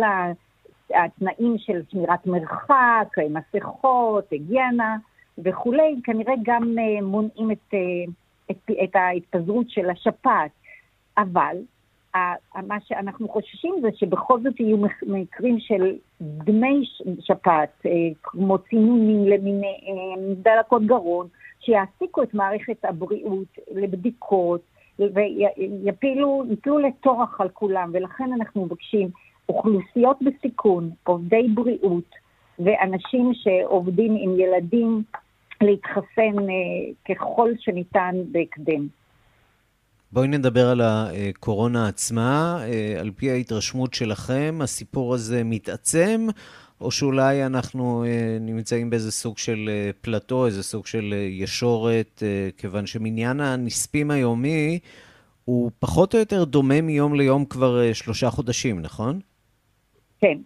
התנאים 0.94 1.58
של 1.58 1.82
שמירת 1.90 2.26
מרחק, 2.26 3.08
מסכות, 3.30 4.30
היגיינה 4.30 4.96
וכולי, 5.38 5.94
כנראה 6.04 6.34
גם 6.42 6.76
מונעים 7.02 7.50
את, 7.50 7.74
את, 8.50 8.70
את 8.84 8.96
ההתפזרות 8.96 9.70
של 9.70 9.90
השפעת. 9.90 10.50
אבל 11.18 11.56
מה 12.66 12.76
שאנחנו 12.86 13.28
חוששים 13.28 13.74
זה 13.82 13.88
שבכל 13.94 14.40
זאת 14.42 14.60
יהיו 14.60 14.76
מקרים 15.06 15.60
של 15.60 15.96
דמי 16.20 16.84
שפעת, 17.20 17.86
אה, 17.86 17.90
כמו 18.22 18.58
צינונים 18.58 19.24
למיניהם, 19.24 20.34
דלקות 20.42 20.82
גרון, 20.86 21.26
שיעסיקו 21.60 22.22
את 22.22 22.34
מערכת 22.34 22.84
הבריאות 22.84 23.58
לבדיקות 23.70 24.60
ויפילו, 24.98 26.44
יפלו 26.50 26.78
לטורח 26.78 27.40
על 27.40 27.48
כולם, 27.48 27.90
ולכן 27.92 28.32
אנחנו 28.32 28.64
מבקשים 28.64 29.08
אוכלוסיות 29.48 30.16
בסיכון, 30.22 30.90
עובדי 31.04 31.48
בריאות 31.54 32.14
ואנשים 32.58 33.32
שעובדים 33.34 34.16
עם 34.18 34.40
ילדים 34.40 35.02
להתחסן 35.60 36.48
אה, 36.48 37.14
ככל 37.14 37.50
שניתן 37.58 38.14
בהקדם. 38.32 38.86
בואי 40.16 40.28
נדבר 40.28 40.68
על 40.68 40.80
הקורונה 40.84 41.88
עצמה. 41.88 42.58
אה, 42.62 43.00
על 43.00 43.10
פי 43.16 43.30
ההתרשמות 43.30 43.94
שלכם, 43.94 44.58
הסיפור 44.62 45.14
הזה 45.14 45.44
מתעצם, 45.44 46.26
או 46.80 46.90
שאולי 46.90 47.46
אנחנו 47.46 48.04
אה, 48.04 48.38
נמצאים 48.40 48.90
באיזה 48.90 49.12
סוג 49.12 49.38
של 49.38 49.70
אה, 49.72 49.90
פלטו, 50.00 50.46
איזה 50.46 50.62
סוג 50.62 50.86
של 50.86 51.14
ישורת, 51.30 52.22
כיוון 52.56 52.86
שמניין 52.86 53.40
הנספים 53.40 54.10
היומי 54.10 54.78
הוא 55.44 55.70
פחות 55.78 56.14
או 56.14 56.18
יותר 56.18 56.44
דומה 56.44 56.80
מיום 56.80 57.14
ליום 57.14 57.44
כבר 57.44 57.92
שלושה 57.92 58.30
חודשים, 58.30 58.80
נכון? 58.80 59.20
כן, 60.20 60.38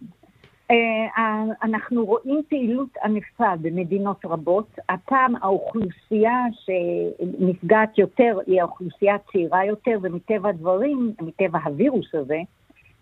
אנחנו 1.63 2.05
רואים 2.05 2.41
פעילות 2.49 2.89
ענפה 3.03 3.55
במדינות 3.61 4.25
רבות. 4.25 4.79
הפעם 4.89 5.35
האוכלוסייה 5.35 6.37
שנפגעת 6.51 7.97
יותר 7.97 8.37
היא 8.47 8.61
האוכלוסייה 8.61 9.15
הצעירה 9.15 9.65
יותר, 9.65 9.97
ומטבע 10.01 10.49
הדברים, 10.49 11.13
מטבע 11.21 11.59
הווירוס 11.63 12.15
הזה, 12.15 12.39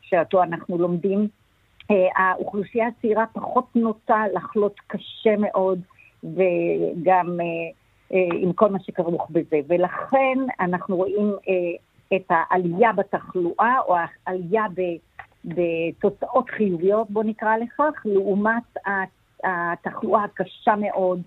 שאותו 0.02 0.44
אנחנו 0.44 0.78
לומדים, 0.78 1.28
אה, 1.92 1.96
האוכלוסייה 2.16 2.88
הצעירה 2.88 3.26
פחות 3.34 3.66
נוטה 3.76 4.24
לחלות 4.34 4.76
קשה 4.88 5.36
מאוד, 5.38 5.80
וגם 6.24 7.38
אה, 8.14 8.18
עם 8.34 8.54
כל 8.54 8.70
מה 8.70 8.80
שכרוך 8.80 9.28
בזה. 9.30 9.60
ולכן 9.68 10.38
אנחנו 10.60 10.96
רואים 10.96 11.34
את 12.16 12.26
העלייה 12.30 12.94
בתחלואה, 12.94 13.80
או 13.88 13.96
העלייה 14.28 14.66
ב... 14.76 14.82
בתוצאות 15.46 16.50
חיוביות, 16.50 17.10
בוא 17.10 17.24
נקרא 17.24 17.58
לכך, 17.58 18.02
לעומת 18.06 18.78
התחלואה 19.44 20.24
הקשה 20.24 20.76
מאוד 20.76 21.22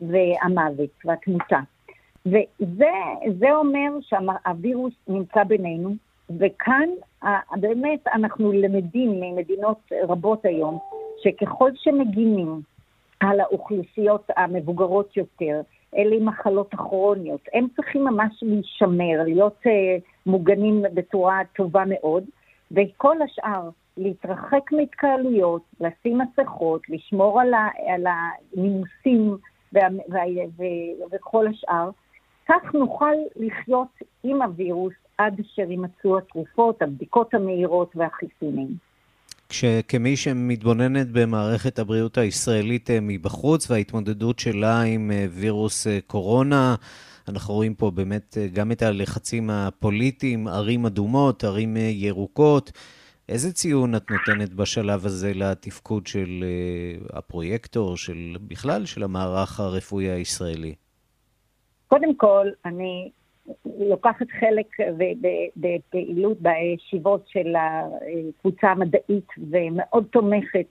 והמוות 0.00 0.90
והתמותה. 1.04 1.58
וזה 2.26 3.52
אומר 3.54 3.98
שהווירוס 4.00 4.94
נמצא 5.08 5.44
בינינו, 5.44 5.94
וכאן 6.38 6.88
באמת 7.60 8.06
אנחנו 8.14 8.52
למדים 8.52 9.20
ממדינות 9.20 9.92
רבות 10.08 10.44
היום, 10.44 10.78
שככל 11.22 11.70
שמגינים 11.74 12.60
על 13.20 13.40
האוכלוסיות 13.40 14.30
המבוגרות 14.36 15.16
יותר, 15.16 15.60
אלה 15.96 16.16
עם 16.16 16.24
מחלות 16.24 16.74
הכרוניות, 16.74 17.40
הם 17.54 17.66
צריכים 17.76 18.04
ממש 18.04 18.42
להישמר, 18.42 19.22
להיות 19.24 19.58
uh, 19.66 19.70
מוגנים 20.26 20.82
בצורה 20.94 21.40
טובה 21.56 21.84
מאוד, 21.86 22.24
וכל 22.72 23.16
השאר, 23.22 23.70
להתרחק 23.96 24.72
מהתקהלויות, 24.72 25.62
לשים 25.80 26.18
מסכות, 26.18 26.82
לשמור 26.88 27.40
על, 27.40 27.54
ה, 27.54 27.68
על 27.94 28.04
הנימוסים 28.06 29.36
וה, 29.72 29.80
וה, 30.08 30.20
וכל 31.12 31.46
השאר, 31.46 31.90
כך 32.48 32.74
נוכל 32.74 33.14
לחיות 33.36 33.88
עם 34.24 34.42
הווירוס 34.42 34.92
עד 35.18 35.40
אשר 35.40 35.70
יימצאו 35.70 36.18
התרופות, 36.18 36.82
הבדיקות 36.82 37.34
המהירות 37.34 37.92
והחיסונים. 37.96 38.68
כשכמי 39.48 40.16
שמתבוננת 40.16 41.06
במערכת 41.12 41.78
הבריאות 41.78 42.18
הישראלית 42.18 42.90
אה, 42.90 42.98
מבחוץ 43.02 43.70
וההתמודדות 43.70 44.38
שלה 44.38 44.80
עם 44.82 45.10
אה, 45.10 45.26
וירוס 45.30 45.86
אה, 45.86 45.98
קורונה, 46.06 46.74
אנחנו 47.28 47.54
רואים 47.54 47.74
פה 47.74 47.90
באמת 47.90 48.36
גם 48.52 48.72
את 48.72 48.82
הלחצים 48.82 49.50
הפוליטיים, 49.50 50.48
ערים 50.48 50.86
אדומות, 50.86 51.44
ערים 51.44 51.76
ירוקות. 51.76 52.72
איזה 53.28 53.52
ציון 53.52 53.94
את 53.94 54.10
נותנת 54.10 54.54
בשלב 54.54 55.06
הזה 55.06 55.32
לתפקוד 55.34 56.06
של 56.06 56.44
הפרויקטור, 57.12 57.96
של 57.96 58.36
בכלל 58.48 58.84
של 58.84 59.02
המערך 59.02 59.60
הרפואי 59.60 60.10
הישראלי? 60.10 60.74
קודם 61.88 62.14
כל, 62.14 62.46
אני 62.64 63.10
לוקחת 63.64 64.26
חלק 64.40 64.66
בפעילות 65.56 66.38
בישיבות 66.40 67.24
של 67.28 67.54
הקבוצה 67.56 68.66
המדעית 68.66 69.28
ומאוד 69.50 70.04
תומכת 70.10 70.66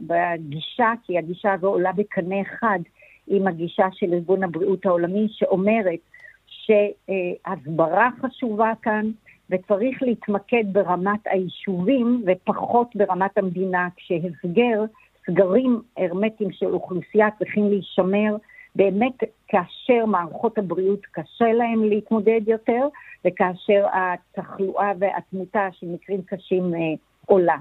בגישה, 0.00 0.92
כי 1.04 1.18
הגישה 1.18 1.52
הזו 1.52 1.66
עולה 1.66 1.92
בקנה 1.92 2.36
אחד 2.42 2.78
עם 3.26 3.46
הגישה 3.46 3.86
של 3.92 4.12
ארגון 4.12 4.44
הבריאות 4.44 4.86
העולמי, 4.86 5.26
שאומרת 5.30 6.00
שהסברה 6.46 8.08
חשובה 8.20 8.72
כאן, 8.82 9.10
וצריך 9.50 10.02
להתמקד 10.02 10.64
ברמת 10.72 11.20
היישובים 11.24 12.24
ופחות 12.26 12.96
ברמת 12.96 13.38
המדינה, 13.38 13.88
כשהסגר, 13.96 14.84
סגרים 15.26 15.82
הרמטיים 15.96 16.52
של 16.52 16.66
אוכלוסייה 16.66 17.28
צריכים 17.38 17.68
להישמר 17.68 18.36
באמת 18.76 19.14
כאשר 19.48 20.06
מערכות 20.06 20.58
הבריאות 20.58 21.06
קשה 21.10 21.52
להן 21.52 21.78
להתמודד 21.78 22.40
יותר, 22.46 22.88
וכאשר 23.24 23.86
התחלואה 23.92 24.92
והתמותה 24.98 25.68
של 25.72 25.86
מקרים 25.86 26.22
קשים 26.22 26.74
אה, 26.74 26.80
עולה. 27.26 27.56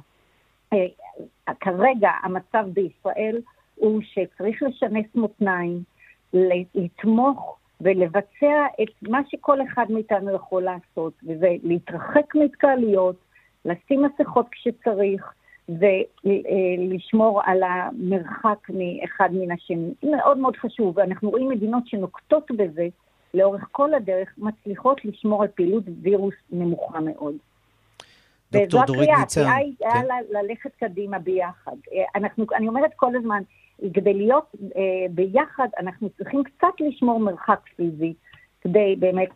אה, 0.73 0.85
כרגע 1.59 2.09
המצב 2.23 2.65
בישראל 2.73 3.37
הוא 3.75 4.01
שצריך 4.01 4.63
לשנס 4.63 5.05
מותניים, 5.15 5.83
לתמוך 6.75 7.57
ולבצע 7.81 8.65
את 8.83 9.09
מה 9.09 9.21
שכל 9.27 9.61
אחד 9.61 9.85
מאיתנו 9.89 10.35
יכול 10.35 10.63
לעשות, 10.63 11.13
וזה 11.23 11.49
להתרחק 11.63 12.35
מהתקהלויות, 12.35 13.15
לשים 13.65 14.03
מסכות 14.03 14.45
כשצריך, 14.51 15.33
ולשמור 15.69 17.41
על 17.45 17.63
המרחק 17.63 18.69
מאחד 18.69 19.29
מן 19.31 19.51
השני. 19.51 19.93
מאוד 20.03 20.37
מאוד 20.37 20.55
חשוב, 20.55 20.97
ואנחנו 20.97 21.29
רואים 21.29 21.49
מדינות 21.49 21.87
שנוקטות 21.87 22.51
בזה 22.51 22.87
לאורך 23.33 23.67
כל 23.71 23.93
הדרך, 23.93 24.33
מצליחות 24.37 25.05
לשמור 25.05 25.41
על 25.43 25.47
פעילות 25.47 25.83
וירוס 26.01 26.33
נמוכה 26.51 26.99
מאוד. 26.99 27.35
דוקטור 28.51 28.85
דורית 28.85 29.09
ניצן. 29.19 29.41
הקריאה 29.41 29.55
היא 29.55 29.73
כן. 29.79 30.05
ללכת 30.29 30.71
קדימה 30.79 31.19
ביחד. 31.19 31.75
אנחנו, 32.15 32.45
אני 32.55 32.67
אומרת 32.67 32.91
כל 32.95 33.15
הזמן, 33.15 33.41
כדי 33.93 34.13
להיות 34.13 34.55
אה, 34.75 34.81
ביחד, 35.11 35.67
אנחנו 35.79 36.09
צריכים 36.09 36.43
קצת 36.43 36.73
לשמור 36.79 37.19
מרחק 37.19 37.59
פיזי, 37.75 38.13
כדי 38.61 38.95
באמת 38.99 39.29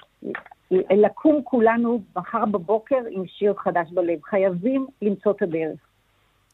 לקום 0.72 1.42
כולנו 1.44 2.02
מחר 2.16 2.46
בבוקר 2.46 3.00
עם 3.10 3.24
שיר 3.28 3.54
חדש 3.58 3.92
בלב. 3.92 4.20
חייבים 4.24 4.88
למצוא 5.02 5.32
את 5.32 5.42
הדרך. 5.42 5.80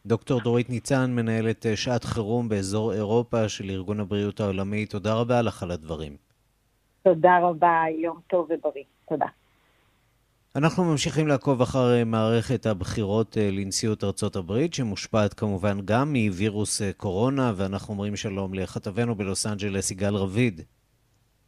דוקטור 0.06 0.40
דורית 0.40 0.70
ניצן, 0.70 1.10
מנהלת 1.14 1.66
אה, 1.66 1.76
שעת 1.76 2.04
חירום 2.04 2.48
באזור 2.48 2.92
אירופה 2.92 3.48
של 3.48 3.70
ארגון 3.70 4.00
הבריאות 4.00 4.40
העולמי, 4.40 4.86
תודה 4.86 5.14
רבה 5.14 5.42
לך 5.42 5.62
על 5.62 5.70
הדברים. 5.70 6.16
תודה 7.02 7.38
רבה, 7.42 7.82
יום 8.02 8.20
טוב 8.26 8.48
ובריא. 8.50 8.84
תודה. 9.08 9.26
אנחנו 10.56 10.84
ממשיכים 10.84 11.28
לעקוב 11.28 11.62
אחר 11.62 11.94
אה, 11.94 12.04
מערכת 12.04 12.66
הבחירות 12.66 13.38
אה, 13.38 13.50
לנשיאות 13.50 14.04
ארצות 14.04 14.36
הברית, 14.36 14.74
שמושפעת 14.74 15.34
כמובן 15.34 15.78
גם 15.84 16.12
מווירוס 16.12 16.82
קורונה, 16.96 17.52
ואנחנו 17.56 17.94
אומרים 17.94 18.16
שלום 18.16 18.54
לכתבנו 18.54 19.14
בלוס 19.14 19.46
אנג'לס, 19.46 19.90
יגאל 19.90 20.14
רביד. 20.14 20.60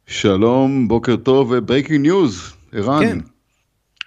שלום, 0.07 0.87
בוקר 0.87 1.15
טוב 1.15 1.53
ו 1.57 1.62
breaking 1.62 2.01
news, 2.01 2.53
ערן. 2.71 3.01
כן. 3.01 3.17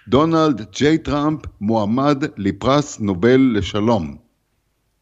דונלד 0.07 0.61
ג'יי 0.71 0.97
טראמפ 0.97 1.39
מועמד 1.61 2.23
לפרס 2.37 2.99
נובל 2.99 3.53
לשלום. 3.55 4.22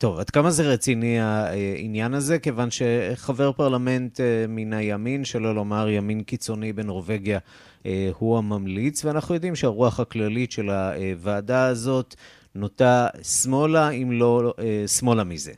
טוב, 0.01 0.19
עד 0.19 0.29
כמה 0.29 0.51
זה 0.51 0.63
רציני 0.63 1.19
העניין 1.19 2.13
הזה? 2.13 2.39
כיוון 2.39 2.69
שחבר 2.71 3.51
פרלמנט 3.51 4.19
אה, 4.19 4.45
מן 4.49 4.73
הימין, 4.73 5.25
שלא 5.25 5.55
לומר 5.55 5.89
ימין 5.89 6.23
קיצוני 6.23 6.73
בנורבגיה, 6.73 7.39
אה, 7.85 8.09
הוא 8.17 8.37
הממליץ, 8.37 9.05
ואנחנו 9.05 9.35
יודעים 9.35 9.55
שהרוח 9.55 9.99
הכללית 9.99 10.51
של 10.51 10.69
הוועדה 10.69 11.65
הזאת 11.65 12.15
נוטה 12.55 13.07
שמאלה, 13.23 13.89
אם 13.89 14.11
לא 14.11 14.53
אה, 14.59 14.87
שמאלה 14.87 15.23
מזה. 15.23 15.51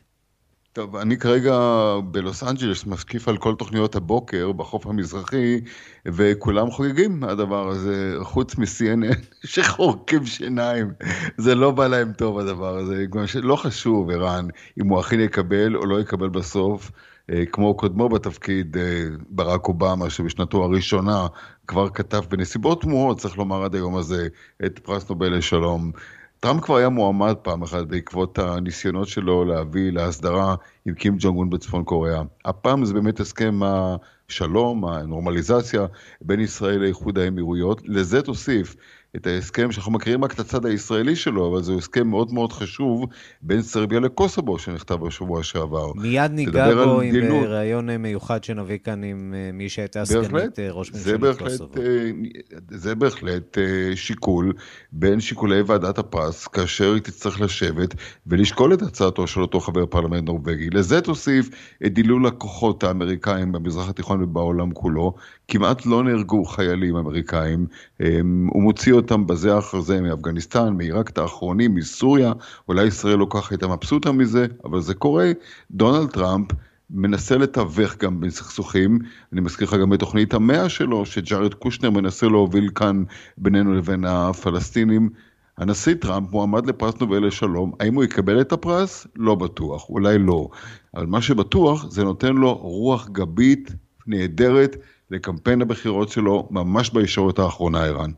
טוב, 0.74 0.96
אני 0.96 1.18
כרגע 1.18 1.56
בלוס 2.12 2.44
אנג'לס 2.44 2.86
משקיף 2.86 3.28
על 3.28 3.38
כל 3.38 3.56
תוכניות 3.56 3.96
הבוקר 3.96 4.52
בחוף 4.52 4.88
המזרחי, 4.88 5.62
וכולם 6.06 6.72
חוגגים 6.72 7.20
מהדבר 7.20 7.68
הזה, 7.70 8.16
חוץ 8.22 8.58
מ-CNN 8.58 9.20
שחורקים 9.54 10.26
שיניים. 10.26 10.92
זה 11.38 11.56
לא 11.56 11.72
בא 11.72 11.88
להם 11.88 12.14
טוב 12.14 12.40
הדבר 12.40 12.78
הזה. 12.78 13.06
לא 13.42 13.56
חשוב, 13.56 14.10
ערן, 14.10 14.48
אם 14.82 14.88
הוא 14.88 15.00
אכן 15.00 15.20
יקבל 15.20 15.76
או 15.76 15.86
לא 15.86 16.02
יקבל 16.02 16.30
בסוף. 16.30 16.92
אה, 17.30 17.46
כמו 17.52 17.78
קודמו 17.78 18.10
בתפקיד, 18.10 18.78
אה, 18.78 19.04
ברק 19.30 19.68
אובמה, 19.68 20.10
שבשנתו 20.10 20.64
הראשונה 20.64 21.28
כבר 21.68 21.90
כתב 21.90 22.22
בנסיבות 22.30 22.82
תמוהות, 22.82 23.18
צריך 23.18 23.38
לומר 23.38 23.64
עד 23.64 23.76
היום 23.76 23.96
הזה, 23.96 24.28
את 24.66 24.80
פרס 24.80 25.10
נובל 25.10 25.38
לשלום. 25.38 25.92
טראמפ 26.44 26.62
כבר 26.64 26.76
היה 26.76 26.90
מועמד 26.90 27.34
פעם 27.42 27.64
אחת 27.64 27.86
בעקבות 27.88 28.40
הניסיונות 28.40 29.08
שלו 29.08 29.46
להביא 29.46 29.92
להסדרה 29.92 30.56
עם 30.86 30.94
קים 30.94 31.16
ג'ונג 31.20 31.38
און 31.38 31.50
בצפון 31.50 31.84
קוריאה. 31.84 32.22
הפעם 32.46 32.86
זה 32.86 32.94
באמת 32.94 33.20
הסכם 33.20 33.60
השלום, 33.64 34.86
הנורמליזציה 34.86 35.86
בין 36.22 36.40
ישראל 36.40 36.80
לאיחוד 36.80 37.18
האמירויות. 37.18 37.82
לזה 37.86 38.22
תוסיף 38.22 38.76
את 39.16 39.28
ההסכם 39.28 39.72
שאנחנו 39.72 39.92
מכירים 39.92 40.24
רק 40.24 40.34
את 40.34 40.40
הצד 40.40 40.66
הישראלי 40.66 41.16
שלו, 41.16 41.52
אבל 41.52 41.64
זה 41.64 41.74
הסכם 41.74 42.08
מאוד 42.08 42.34
מאוד 42.34 42.54
חשוב 42.54 43.06
בין 43.42 43.62
סרביה 43.62 44.00
לקוסובו 44.00 44.60
שנכתב 44.60 44.96
בשבוע 44.96 45.44
שעבר. 45.44 45.94
מיד 45.96 46.32
ניגע 46.32 46.74
בו 46.74 47.02
עם 47.02 47.12
דילות. 47.12 47.46
ראיון 47.48 47.90
מיוחד 47.98 48.44
שנביא 48.44 48.78
כאן 48.84 49.04
עם 49.04 49.34
אה, 49.38 49.52
מי 49.54 49.70
שהייתה 49.70 50.06
סגנית 50.06 50.60
אה, 50.60 50.72
ראש 50.72 50.92
ממשלת 50.92 51.38
קוסובו. 51.38 51.82
אה, 51.82 52.12
זה 52.72 52.96
בהחלט 52.96 53.58
שיקול 53.96 54.54
בין 54.92 55.20
שיקולי 55.20 55.62
ועדת 55.62 55.98
הפרס, 55.98 56.48
כאשר 56.48 56.94
היא 56.94 57.02
תצטרך 57.02 57.42
לשבת 57.42 57.96
ולשקול 58.28 58.74
את 58.74 58.82
הצעתו 58.82 59.28
של 59.28 59.42
אותו 59.42 59.60
חבר 59.60 59.86
פרלמנט 59.86 60.24
נורבגי. 60.24 60.70
לזה 60.70 61.02
תוסיף 61.02 61.50
את 61.86 61.94
דילול 61.94 62.28
הכוחות 62.28 62.84
האמריקאים 62.84 63.52
במזרח 63.52 63.90
התיכון 63.90 64.24
ובעולם 64.24 64.72
כולו. 64.72 65.14
כמעט 65.48 65.86
לא 65.86 66.04
נהרגו 66.04 66.46
חיילים 66.46 66.96
אמריקאים, 66.96 67.68
הוא 68.50 68.64
מוציא 68.64 68.94
אותם 68.94 69.28
בזה 69.28 69.58
אחר 69.58 69.82
זה 69.82 70.02
מאפגניסטן, 70.02 70.74
מעיראק 70.74 71.10
את 71.10 71.18
האחרונים, 71.18 71.76
מסוריה, 71.76 72.34
אולי 72.68 72.86
ישראל 72.86 73.16
לא 73.16 73.28
ככה 73.30 73.48
הייתה 73.52 73.68
מבסוטה 73.68 74.12
מזה, 74.12 74.46
אבל 74.66 74.82
זה 74.82 74.94
קורה. 74.94 75.32
דונלד 75.72 76.10
טראמפ 76.10 76.48
מנסה 76.90 77.38
לתווך 77.38 77.98
גם 77.98 78.20
בין 78.20 78.30
סכסוכים, 78.30 79.00
אני 79.34 79.42
מזכיר 79.42 79.68
לך 79.68 79.74
גם 79.74 79.94
את 79.94 80.00
תוכנית 80.00 80.34
המאה 80.34 80.70
שלו, 80.70 81.06
שג'ארד 81.06 81.54
קושנר 81.54 81.90
מנסה 81.90 82.28
להוביל 82.28 82.70
כאן 82.76 83.04
בינינו 83.38 83.74
לבין 83.74 84.06
הפלסטינים. 84.06 85.10
הנשיא 85.58 85.94
טראמפ 85.94 86.32
מועמד 86.32 86.66
לפרס 86.66 86.94
נובל 87.00 87.28
לשלום, 87.28 87.72
האם 87.80 87.96
הוא 87.96 88.04
יקבל 88.04 88.42
את 88.42 88.52
הפרס? 88.52 89.08
לא 89.16 89.36
בטוח, 89.36 89.90
אולי 89.90 90.18
לא. 90.18 90.50
אבל 90.96 91.06
מה 91.06 91.22
שבטוח, 91.22 91.92
זה 91.92 92.04
נותן 92.04 92.36
לו 92.36 92.54
רוח 92.54 93.10
גבית 93.10 93.72
נהדרת 94.08 94.76
לקמפיין 95.12 95.62
הבחירות 95.62 96.10
שלו 96.10 96.48
ממש 96.52 96.90
בישורת 96.90 97.40
האחרונה, 97.40 97.84
ערן. 97.86 98.12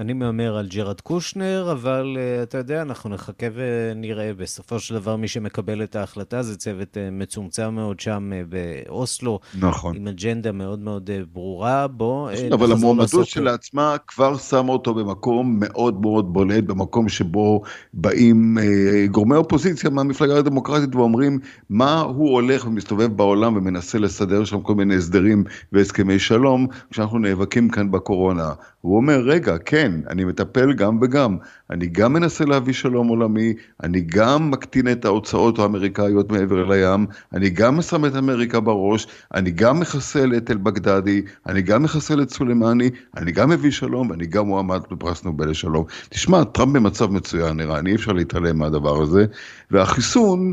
אני 0.00 0.12
מהמר 0.12 0.56
על 0.56 0.66
ג'רד 0.68 1.00
קושנר, 1.00 1.68
אבל 1.72 2.16
uh, 2.16 2.42
אתה 2.42 2.58
יודע, 2.58 2.82
אנחנו 2.82 3.10
נחכה 3.10 3.46
ונראה. 3.54 4.32
בסופו 4.36 4.80
של 4.80 4.94
דבר, 4.94 5.16
מי 5.16 5.28
שמקבל 5.28 5.82
את 5.82 5.96
ההחלטה 5.96 6.42
זה 6.42 6.56
צוות 6.56 6.96
uh, 6.96 7.00
מצומצם 7.12 7.74
מאוד 7.74 8.00
שם 8.00 8.30
uh, 8.32 8.54
באוסלו. 8.88 9.40
נכון. 9.58 9.96
עם 9.96 10.08
אג'נדה 10.08 10.52
מאוד 10.52 10.78
מאוד 10.78 11.10
uh, 11.10 11.26
ברורה. 11.32 11.86
בוא 11.86 12.30
uh, 12.30 12.54
אבל 12.54 12.72
המועמדות 12.72 13.26
שלעצמה 13.26 13.96
כבר 14.06 14.36
שמה 14.36 14.72
אותו 14.72 14.94
במקום 14.94 15.56
מאוד 15.60 16.00
מאוד 16.00 16.32
בולט, 16.32 16.64
במקום 16.64 17.08
שבו 17.08 17.62
באים 17.94 18.58
uh, 18.58 19.10
גורמי 19.10 19.36
אופוזיציה 19.36 19.90
מהמפלגה 19.90 20.38
הדמוקרטית 20.38 20.94
ואומרים 20.94 21.38
מה 21.70 22.00
הוא 22.00 22.30
הולך 22.30 22.66
ומסתובב 22.66 23.16
בעולם 23.16 23.56
ומנסה 23.56 23.98
לסדר 23.98 24.44
שם 24.44 24.60
כל 24.60 24.74
מיני 24.74 24.96
הסדרים 24.96 25.44
והסכמי 25.72 26.18
שלום, 26.18 26.66
כשאנחנו 26.90 27.18
נאבקים 27.18 27.68
כאן 27.68 27.90
בקורונה. 27.90 28.52
הוא 28.80 28.96
אומר, 28.96 29.20
רגע, 29.20 29.58
כן, 29.58 29.92
אני 30.10 30.24
מטפל 30.24 30.72
גם 30.72 30.98
וגם. 31.02 31.36
אני 31.70 31.86
גם 31.86 32.12
מנסה 32.12 32.44
להביא 32.44 32.72
שלום 32.72 33.08
עולמי, 33.08 33.54
אני 33.82 34.00
גם 34.00 34.50
מקטין 34.50 34.92
את 34.92 35.04
ההוצאות 35.04 35.58
האמריקאיות 35.58 36.32
מעבר 36.32 36.64
לים, 36.64 37.06
אני 37.32 37.50
גם 37.50 37.82
שם 37.82 38.04
את 38.04 38.16
אמריקה 38.16 38.60
בראש, 38.60 39.06
אני 39.34 39.50
גם 39.50 39.80
מחסל 39.80 40.32
את 40.36 40.50
אל-בגדדי, 40.50 41.22
אני 41.46 41.62
גם 41.62 41.82
מחסל 41.82 42.22
את 42.22 42.30
סולימני, 42.30 42.90
אני 43.16 43.32
גם 43.32 43.50
מביא 43.50 43.70
שלום 43.70 44.10
ואני 44.10 44.26
גם 44.26 44.46
מועמד 44.46 44.80
בפרס 44.90 45.24
נובל 45.24 45.50
לשלום. 45.50 45.84
תשמע, 46.08 46.44
טראמפ 46.44 46.76
במצב 46.76 47.10
מצוין, 47.10 47.56
נראה, 47.56 47.80
אי 47.86 47.94
אפשר 47.94 48.12
להתעלם 48.12 48.58
מהדבר 48.58 49.02
הזה. 49.02 49.26
והחיסון, 49.70 50.52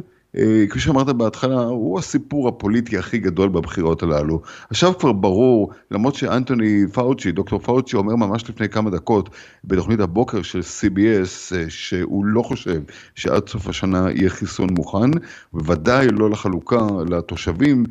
כפי 0.70 0.80
שאמרת 0.80 1.08
בהתחלה, 1.08 1.62
הוא 1.62 2.00
הסיפור 2.00 2.48
הפוליטי 2.48 2.98
הכי 2.98 3.18
גדול 3.18 3.50
בבחירות 3.50 4.04
הללו. 4.04 4.42
עכשיו 4.70 4.98
כבר 4.98 5.12
ברור, 5.12 5.72
למרות 5.92 6.16
שאנטוני 6.16 6.84
פאוצ'י, 6.94 7.32
דוקטור 7.32 7.60
פאוצ'י 7.60 7.96
אומר 7.96 8.16
ממש 8.16 8.50
לפני 8.50 8.70
כמה 8.70 8.90
דקות 8.90 9.30
בתוכנית 9.64 10.00
הבוקר 10.00 10.42
של 10.42 10.60
CBS, 10.60 11.56
אה, 11.56 11.66
שהוא 11.70 12.26
לא 12.26 12.42
חושב 12.42 12.82
שעד 13.16 13.50
סוף 13.50 13.68
השנה 13.68 14.12
יהיה 14.12 14.30
חיסון 14.30 14.70
מוכן, 14.78 15.12
בוודאי 15.54 16.08
לא 16.12 16.30
לחלוקה 16.30 16.88
לתושבים. 17.10 17.84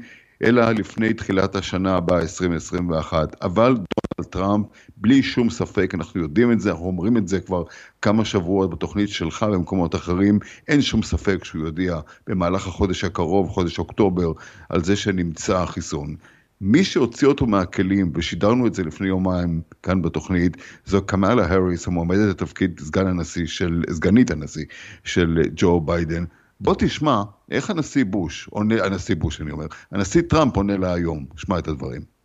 אלא 0.44 0.70
לפני 0.70 1.14
תחילת 1.14 1.57
השנה 1.57 1.96
הבאה, 1.96 2.20
2021. 2.20 3.37
אבל 3.42 3.77
טראמפ, 4.24 4.66
בלי 4.96 5.22
שום 5.22 5.50
ספק, 5.50 5.94
אנחנו 5.94 6.20
יודעים 6.20 6.52
את 6.52 6.61
זה, 6.61 6.70
אנחנו 6.70 6.87
אומרים 6.87 7.16
את 7.16 7.29
זה 7.29 7.40
כבר 7.40 7.62
כמה 8.02 8.24
שבועות 8.24 8.70
בתוכנית 8.70 9.09
שלך 9.09 9.42
במקומות 9.42 9.94
אחרים, 9.94 10.38
אין 10.68 10.83
שום 10.83 11.02
ספק 11.02 11.44
שהוא 11.44 11.66
יודיע 11.66 12.00
במהלך 12.26 12.66
החודש 12.66 13.05
הקרוב, 13.05 13.48
חודש 13.48 13.79
אוקטובר, 13.79 14.33
על 14.68 14.85
זה 14.85 14.96
שנמצא 14.96 15.62
החיסון. 15.62 16.16
מי 16.61 16.85
שהוציא 16.85 17.29
אותו 17.29 17.46
מהכלים, 17.46 18.12
ושידרנו 18.14 18.66
את 18.66 18.74
זה 18.74 18.83
לפני 18.83 19.09
יומיים 19.09 19.61
כאן 19.83 20.02
בתוכנית, 20.02 20.57
זו 20.87 21.07
קמאלה 21.07 21.46
האריס, 21.46 21.87
המועמדת 21.87 22.29
לתפקיד 22.29 22.81
סגן 22.81 23.07
הנשיא 23.07 23.46
של, 23.46 23.83
סגנית 23.90 24.31
הנשיא 24.31 24.64
של 25.05 25.42
ג'ו 25.57 25.81
ביידן. 25.81 26.24
בוא 26.61 26.74
תשמע 26.79 27.22
איך 27.50 27.70
הנשיא 27.70 28.05
בוש, 28.05 28.48
עונה, 28.50 28.85
הנשיא 28.85 29.14
בוש 29.14 29.40
אני 29.40 29.50
אומר, 29.50 29.66
הנשיא 29.92 30.22
טראמפ 30.22 30.57
עונה 30.57 30.76
לה 30.76 30.94
היום, 30.94 31.26
שמע 31.37 31.59
את 31.59 31.68
הדברים. 31.68 32.15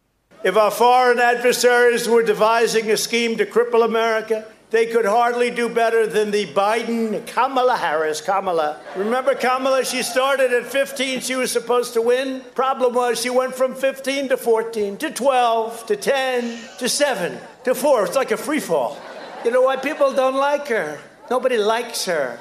If 0.44 0.58
our 0.58 0.72
foreign 0.72 1.20
adversaries 1.20 2.10
were 2.10 2.24
devising 2.24 2.90
a 2.90 2.98
scheme 2.98 3.38
to 3.38 3.46
cripple 3.46 3.86
America, 3.86 4.46
they 4.72 4.88
could 4.88 5.06
hardly 5.06 5.52
do 5.52 5.70
better 5.70 6.08
than 6.08 6.32
the 6.32 6.48
Biden 6.48 7.28
Kamala 7.28 7.76
Harris. 7.76 8.22
Kamala. 8.22 8.80
Remember 8.96 9.36
Kamala? 9.36 9.86
She 9.86 10.02
started 10.02 10.52
at 10.52 10.66
15. 10.66 11.20
She 11.20 11.36
was 11.36 11.52
supposed 11.52 11.94
to 11.94 12.02
win. 12.02 12.42
Problem 12.56 12.96
was 12.96 13.22
she 13.22 13.30
went 13.30 13.54
from 13.54 13.76
15 13.76 14.30
to 14.30 14.38
14 14.38 14.98
to 14.98 15.12
12 15.12 15.86
to 15.86 15.96
10 15.96 16.60
to 16.80 16.90
7 16.90 17.38
to 17.66 17.76
4. 17.76 18.06
It's 18.06 18.16
like 18.16 18.32
a 18.32 18.38
free 18.38 18.62
fall. 18.62 18.98
You 19.46 19.52
know 19.52 19.62
why 19.62 19.76
people 19.76 20.14
don't 20.14 20.38
like 20.38 20.70
her? 20.70 21.00
Nobody 21.30 21.58
likes 21.58 22.06
her. 22.06 22.40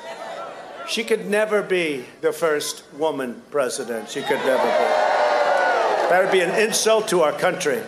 She 0.88 1.04
could 1.04 1.26
never 1.26 1.62
be 1.62 2.06
the 2.22 2.32
first 2.32 2.84
woman 2.94 3.42
president. 3.50 4.08
She 4.08 4.22
could 4.22 4.38
never 4.38 4.64
be. 4.64 5.09
That 6.10 6.24
would 6.24 6.32
be 6.32 6.40
an 6.40 6.54
insult 6.66 7.08
to 7.08 7.16
our 7.22 7.32
country. 7.40 7.78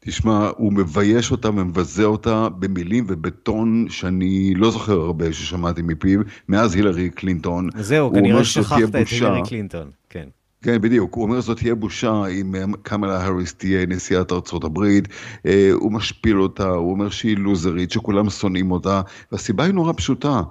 תשמע, 0.00 0.50
הוא 0.56 0.72
מבייש 0.72 1.30
אותה 1.30 1.48
ומבזה 1.48 2.04
אותה 2.04 2.48
במילים 2.58 3.04
ובטון 3.08 3.86
שאני 3.88 4.54
לא 4.54 4.70
זוכר 4.70 5.00
הרבה 5.00 5.32
ששמעתי 5.32 5.82
מפיו, 5.82 6.20
מאז 6.48 6.74
הילרי 6.74 7.10
קלינטון. 7.10 7.68
זהו, 7.78 8.12
כנראה 8.14 8.44
שכחת 8.44 8.82
את 8.88 8.94
הילרי 9.10 9.40
קלינטון, 9.48 9.90
כן. 10.10 10.28
כן, 10.62 10.80
בדיוק. 10.80 11.14
הוא 11.14 11.24
אומר 11.24 11.40
זאת 11.40 11.58
תהיה 11.58 11.74
בושה 11.74 12.26
אם 12.26 12.54
קמלה 12.82 13.22
האריס 13.22 13.54
תהיה 13.54 13.86
נשיאת 13.86 14.32
ארצות 14.32 14.64
הברית. 14.64 15.08
אה, 15.46 15.70
הוא 15.72 15.92
משפיל 15.92 16.40
אותה, 16.40 16.68
הוא 16.68 16.90
אומר 16.90 17.10
שהיא 17.10 17.36
לוזרית, 17.36 17.90
שכולם 17.90 18.30
שונאים 18.30 18.70
אותה, 18.72 19.00
והסיבה 19.32 19.64
היא 19.64 19.74
נורא 19.74 19.92
פשוטה. 19.96 20.42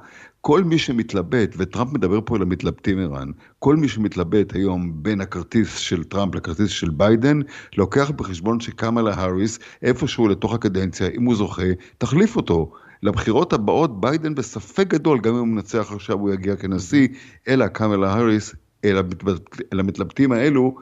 כל 0.41 0.63
מי 0.63 0.77
שמתלבט, 0.77 1.55
וטראמפ 1.57 1.93
מדבר 1.93 2.19
פה 2.25 2.35
על 2.35 2.41
המתלבטים 2.41 2.99
ערן, 2.99 3.31
כל 3.59 3.75
מי 3.75 3.87
שמתלבט 3.87 4.55
היום 4.55 5.03
בין 5.03 5.21
הכרטיס 5.21 5.77
של 5.77 6.03
טראמפ 6.03 6.35
לכרטיס 6.35 6.69
של 6.69 6.89
ביידן, 6.89 7.39
לוקח 7.77 8.11
בחשבון 8.11 8.59
שקמאלה 8.59 9.13
האריס, 9.13 9.59
איפשהו 9.81 10.27
לתוך 10.27 10.53
הקדנציה, 10.53 11.07
אם 11.17 11.23
הוא 11.23 11.35
זוכה, 11.35 11.63
תחליף 11.97 12.35
אותו. 12.35 12.71
לבחירות 13.03 13.53
הבאות 13.53 14.01
ביידן 14.01 14.35
בספק 14.35 14.87
גדול, 14.87 15.19
גם 15.19 15.33
אם 15.33 15.39
הוא 15.39 15.47
מנצח 15.47 15.91
עכשיו 15.91 16.19
הוא 16.19 16.33
יגיע 16.33 16.55
כנשיא, 16.55 17.07
אלא 17.47 17.67
קמאלה 17.67 18.13
האריס, 18.13 18.55
אל 18.85 19.79
המתלבטים 19.79 20.31
האלו, 20.31 20.75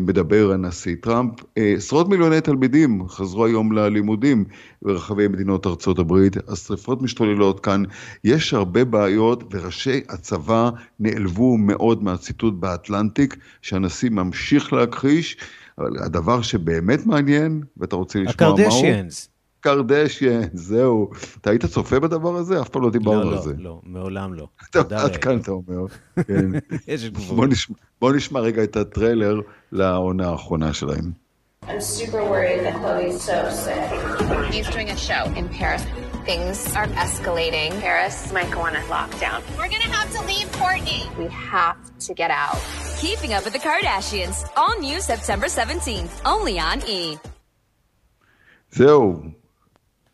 מדבר 0.00 0.50
הנשיא 0.52 0.96
טראמפ. 1.02 1.32
אה, 1.58 1.74
עשרות 1.76 2.08
מיליוני 2.08 2.40
תלמידים 2.40 3.08
חזרו 3.08 3.44
היום 3.44 3.72
ללימודים 3.72 4.44
ברחבי 4.82 5.28
מדינות 5.28 5.66
ארצות 5.66 5.98
הברית, 5.98 6.36
השרפות 6.48 7.02
משתוללות 7.02 7.60
כאן, 7.60 7.82
יש 8.24 8.54
הרבה 8.54 8.84
בעיות 8.84 9.54
וראשי 9.54 10.00
הצבא 10.08 10.70
נעלבו 11.00 11.56
מאוד 11.56 12.02
מהציטוט 12.02 12.54
באטלנטיק 12.54 13.36
שהנשיא 13.62 14.10
ממשיך 14.10 14.72
להכחיש, 14.72 15.36
אבל 15.78 15.98
הדבר 15.98 16.42
שבאמת 16.42 17.06
מעניין, 17.06 17.62
ואתה 17.76 17.96
רוצה 17.96 18.18
לשמוע 18.18 18.50
מהו? 18.50 18.60
הקרדשיאנס. 18.60 19.33
קרדשיאן, 19.64 20.42
זהו. 20.52 21.10
אתה 21.40 21.50
היית 21.50 21.64
צופה 21.64 22.00
בדבר 22.00 22.36
הזה? 22.36 22.60
אף 22.60 22.68
פעם 22.68 22.82
לא 22.82 22.90
דיברנו 22.90 23.30
לא, 23.30 23.36
על 23.36 23.42
זה. 23.42 23.52
לא, 23.58 23.64
לא, 23.64 23.80
מעולם 23.84 24.34
לא. 24.34 24.46
טוב, 24.70 24.92
עד 24.92 25.16
כאן 25.16 25.38
אתה 25.38 25.50
אומר. 25.50 25.86
כן. 26.26 26.50
יש 26.88 27.04
גבול. 27.04 27.36
בוא 27.36 27.46
נשמע, 27.46 27.76
בוא 28.00 28.12
נשמע 28.12 28.40
רגע 28.40 28.64
את 28.64 28.76
הטריילר 28.76 29.40
לעונה 29.72 30.28
האחרונה 30.28 30.72
שלהם. 30.72 31.12
I'm 31.66 31.80
super 31.80 32.22
worried 32.32 32.60
that 32.66 32.74
Chloe's 32.82 33.22
so 33.30 33.38
sick. 33.64 33.88
He's 34.52 34.68
doing 34.76 34.90
a 34.96 34.98
show 35.08 35.24
in 35.38 35.46
Paris. 35.58 35.82
Things 36.30 36.58
are 36.78 36.88
escalating. 37.06 37.70
Paris 37.88 38.16
might 38.36 38.50
go 38.56 38.60
on 38.68 38.74
a 38.82 38.84
lockdown. 38.94 39.38
We're 39.58 39.72
gonna 39.74 39.94
have 39.98 40.08
to 40.16 40.20
leave 40.30 40.48
Courtney. 40.60 41.02
We 41.20 41.26
have 41.52 41.80
to 42.06 42.12
get 42.20 42.30
out. 42.42 42.60
Keeping 43.04 43.32
Up 43.36 43.42
with 43.46 43.54
the 43.56 43.64
Kardashians. 43.68 44.36
All 44.60 44.74
new 44.88 44.98
September 45.12 45.48
17th. 45.58 46.12
Only 46.34 46.56
on 46.70 46.78
E! 46.98 47.02
זהו, 48.72 49.22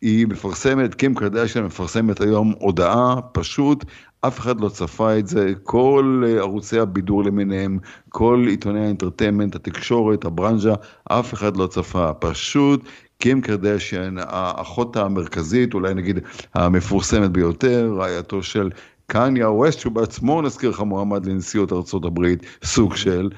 היא 0.01 0.27
מפרסמת, 0.27 0.95
קים 0.95 1.15
קרדשן 1.15 1.63
מפרסמת 1.63 2.21
היום 2.21 2.53
הודעה, 2.59 3.15
פשוט, 3.31 3.85
אף 4.21 4.39
אחד 4.39 4.61
לא 4.61 4.69
צפה 4.69 5.17
את 5.19 5.27
זה, 5.27 5.53
כל 5.63 6.23
ערוצי 6.37 6.79
הבידור 6.79 7.23
למיניהם, 7.23 7.79
כל 8.09 8.45
עיתוני 8.49 8.85
האינטרטיימנט, 8.85 9.55
התקשורת, 9.55 10.25
הברנז'ה, 10.25 10.73
אף 11.05 11.33
אחד 11.33 11.57
לא 11.57 11.67
צפה, 11.67 12.13
פשוט 12.13 12.83
קים 13.19 13.41
קרדשן, 13.41 14.15
האחות 14.19 14.97
המרכזית, 14.97 15.73
אולי 15.73 15.93
נגיד 15.93 16.19
המפורסמת 16.53 17.31
ביותר, 17.31 17.93
רעייתו 17.97 18.43
של 18.43 18.69
קניה 19.07 19.49
ווסט, 19.49 19.79
שהוא 19.79 19.93
בעצמו, 19.93 20.41
נזכיר 20.41 20.69
לך, 20.69 20.79
מועמד 20.79 21.25
לנשיאות 21.25 21.71
הברית, 22.03 22.45
סוג 22.63 22.95
של, 22.95 23.29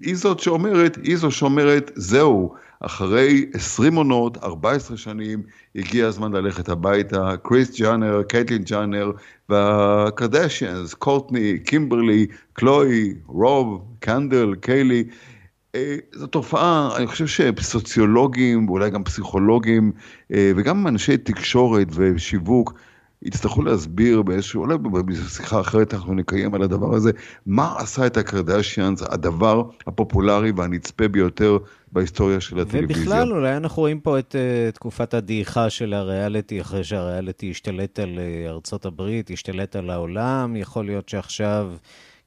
היא 0.00 0.16
זאת 0.16 0.40
שאומרת, 0.40 0.98
היא 1.02 1.16
זו 1.16 1.30
שאומרת, 1.30 1.90
זהו, 1.94 2.54
אחרי 2.80 3.46
20 3.52 3.94
עונות, 3.94 4.36
14 4.36 4.96
שנים, 4.96 5.42
הגיע 5.76 6.06
הזמן 6.06 6.32
ללכת 6.32 6.68
הביתה. 6.68 7.36
קריס 7.42 7.80
ג'אנר, 7.80 8.22
קייטלין 8.22 8.62
ג'אנר 8.62 9.12
והקרדשיאנס, 9.48 10.94
קורטני, 10.94 11.58
קימברלי, 11.58 12.26
קלוי, 12.52 13.14
רוב, 13.26 13.84
קנדל, 14.00 14.54
קיילי. 14.60 15.04
זו 16.12 16.26
תופעה, 16.26 16.96
אני 16.96 17.06
חושב 17.06 17.26
שסוציולוגים 17.26 18.68
ואולי 18.68 18.90
גם 18.90 19.04
פסיכולוגים 19.04 19.92
וגם 20.30 20.86
אנשי 20.86 21.16
תקשורת 21.16 21.88
ושיווק 21.90 22.74
יצטרכו 23.24 23.62
להסביר 23.62 24.22
באיזשהו, 24.22 24.62
אולי 24.62 24.78
בשיחה 25.06 25.60
אחרת 25.60 25.94
אנחנו 25.94 26.14
נקיים 26.14 26.54
על 26.54 26.62
הדבר 26.62 26.94
הזה, 26.94 27.10
מה 27.46 27.74
עשה 27.78 28.06
את 28.06 28.16
הקרדשיאנס, 28.16 29.02
הדבר 29.02 29.62
הפופולרי 29.86 30.52
והנצפה 30.56 31.08
ביותר 31.08 31.58
בהיסטוריה 31.92 32.40
של 32.40 32.58
הטלוויזיה. 32.58 33.02
ובכלל, 33.02 33.32
אולי 33.32 33.56
אנחנו 33.56 33.80
רואים 33.80 34.00
פה 34.00 34.18
את 34.18 34.34
uh, 34.34 34.74
תקופת 34.74 35.14
הדעיכה 35.14 35.70
של 35.70 35.94
הריאליטי, 35.94 36.60
אחרי 36.60 36.84
שהריאליטי 36.84 37.50
השתלט 37.50 37.98
על 37.98 38.18
uh, 38.18 38.50
ארצות 38.50 38.86
הברית, 38.86 39.30
השתלט 39.30 39.76
על 39.76 39.90
העולם, 39.90 40.56
יכול 40.56 40.86
להיות 40.86 41.08
שעכשיו, 41.08 41.72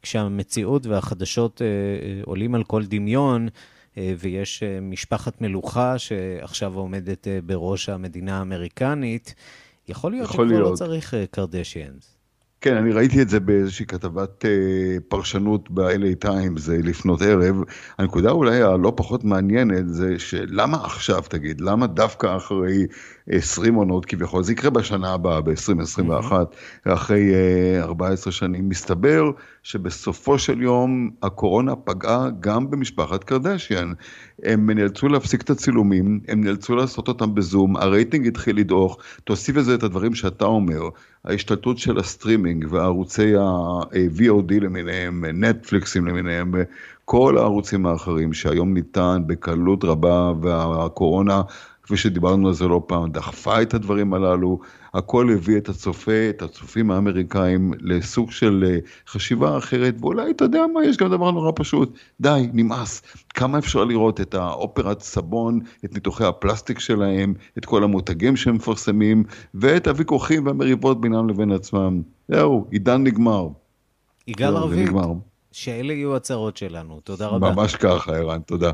כשהמציאות 0.01 0.85
והחדשות 0.85 1.61
uh, 1.61 2.25
עולים 2.25 2.55
על 2.55 2.63
כל 2.63 2.85
דמיון, 2.85 3.47
ויש 4.19 4.63
משפחת 4.81 5.41
מלוכה 5.41 5.97
שעכשיו 5.97 6.73
עומדת 6.73 7.27
בראש 7.45 7.89
המדינה 7.89 8.39
האמריקנית, 8.39 9.35
יכול 9.89 10.11
להיות 10.11 10.29
יכול 10.29 10.45
שכבר 10.45 10.59
לא 10.59 10.63
להיות. 10.63 10.71
לא 10.71 10.75
צריך 10.85 11.13
קרדשיאנס. 11.31 12.17
כן, 12.61 12.75
אני 12.75 12.91
ראיתי 12.91 13.21
את 13.21 13.29
זה 13.29 13.39
באיזושהי 13.39 13.85
כתבת 13.85 14.45
אה, 14.45 14.97
פרשנות 15.07 15.71
ב-LA 15.71 16.25
Times 16.25 16.71
אה, 16.71 16.77
לפנות 16.83 17.21
ערב. 17.21 17.55
הנקודה 17.97 18.31
אולי 18.31 18.61
הלא 18.61 18.93
פחות 18.95 19.23
מעניינת 19.23 19.89
זה 19.93 20.19
שלמה 20.19 20.85
עכשיו, 20.85 21.21
תגיד, 21.29 21.61
למה 21.61 21.87
דווקא 21.87 22.37
אחרי 22.37 22.85
20 23.29 23.75
עונות 23.75 24.05
כביכול, 24.05 24.43
זה 24.43 24.51
יקרה 24.51 24.69
בשנה 24.69 25.13
הבאה, 25.13 25.41
ב-2021, 25.41 26.31
mm-hmm. 26.31 26.93
אחרי 26.93 27.33
אה, 27.33 27.83
14 27.83 28.33
שנים, 28.33 28.69
מסתבר 28.69 29.31
שבסופו 29.63 30.39
של 30.39 30.61
יום 30.61 31.09
הקורונה 31.23 31.75
פגעה 31.75 32.29
גם 32.39 32.69
במשפחת 32.69 33.23
קרדשיאן. 33.23 33.93
הם 34.43 34.69
נאלצו 34.69 35.07
להפסיק 35.07 35.41
את 35.41 35.49
הצילומים, 35.49 36.19
הם 36.27 36.43
נאלצו 36.43 36.75
לעשות 36.75 37.07
אותם 37.07 37.35
בזום, 37.35 37.77
הרייטינג 37.77 38.27
התחיל 38.27 38.57
לדעוך, 38.57 38.97
תוסיף 39.23 39.55
לזה 39.55 39.75
את 39.75 39.83
הדברים 39.83 40.15
שאתה 40.15 40.45
אומר, 40.45 40.81
ההשתלטות 41.25 41.77
של 41.77 41.99
הסטרימינג 41.99 42.65
וערוצי 42.69 43.35
ה-VOD 43.35 44.53
למיניהם, 44.61 45.25
נטפליקסים 45.25 46.07
למיניהם, 46.07 46.53
כל 47.05 47.37
הערוצים 47.37 47.85
האחרים 47.85 48.33
שהיום 48.33 48.73
ניתן 48.73 49.23
בקלות 49.27 49.83
רבה 49.83 50.33
והקורונה 50.41 51.41
כפי 51.87 51.97
שדיברנו 51.97 52.47
על 52.47 52.53
זה 52.53 52.67
לא 52.67 52.81
פעם, 52.87 53.11
דחפה 53.11 53.61
את 53.61 53.73
הדברים 53.73 54.13
הללו, 54.13 54.59
הכל 54.93 55.29
הביא 55.33 55.57
את 55.57 55.69
הצופה, 55.69 56.29
את 56.29 56.41
הצופים 56.41 56.91
האמריקאים 56.91 57.73
לסוג 57.79 58.31
של 58.31 58.63
אה, 58.67 58.77
חשיבה 59.07 59.57
אחרת, 59.57 59.95
ואולי, 59.99 60.31
אתה 60.31 60.43
יודע 60.43 60.61
מה, 60.73 60.85
יש 60.85 60.97
גם 60.97 61.09
דבר 61.09 61.31
נורא 61.31 61.51
פשוט, 61.55 61.97
די, 62.21 62.49
נמאס. 62.53 63.01
כמה 63.29 63.57
אפשר 63.57 63.83
לראות 63.83 64.21
את 64.21 64.33
האופרת 64.33 65.01
סבון, 65.01 65.59
את 65.85 65.93
ניתוחי 65.93 66.25
הפלסטיק 66.25 66.79
שלהם, 66.79 67.33
את 67.57 67.65
כל 67.65 67.83
המותגים 67.83 68.35
שהם 68.35 68.55
מפרסמים, 68.55 69.23
ואת 69.53 69.87
הוויכוחים 69.87 70.45
והמריבות 70.45 71.01
בינם 71.01 71.29
לבין 71.29 71.51
עצמם. 71.51 72.01
זהו, 72.27 72.67
עידן 72.71 73.03
נגמר. 73.03 73.47
יגאל 74.27 74.53
רביד, 74.53 74.89
שאלה 75.51 75.93
יהיו 75.93 76.15
הצהרות 76.15 76.57
שלנו. 76.57 76.99
תודה 77.03 77.27
רבה. 77.27 77.51
ממש 77.51 77.75
ככה, 77.75 78.17
ערן, 78.17 78.41
תודה. 78.41 78.71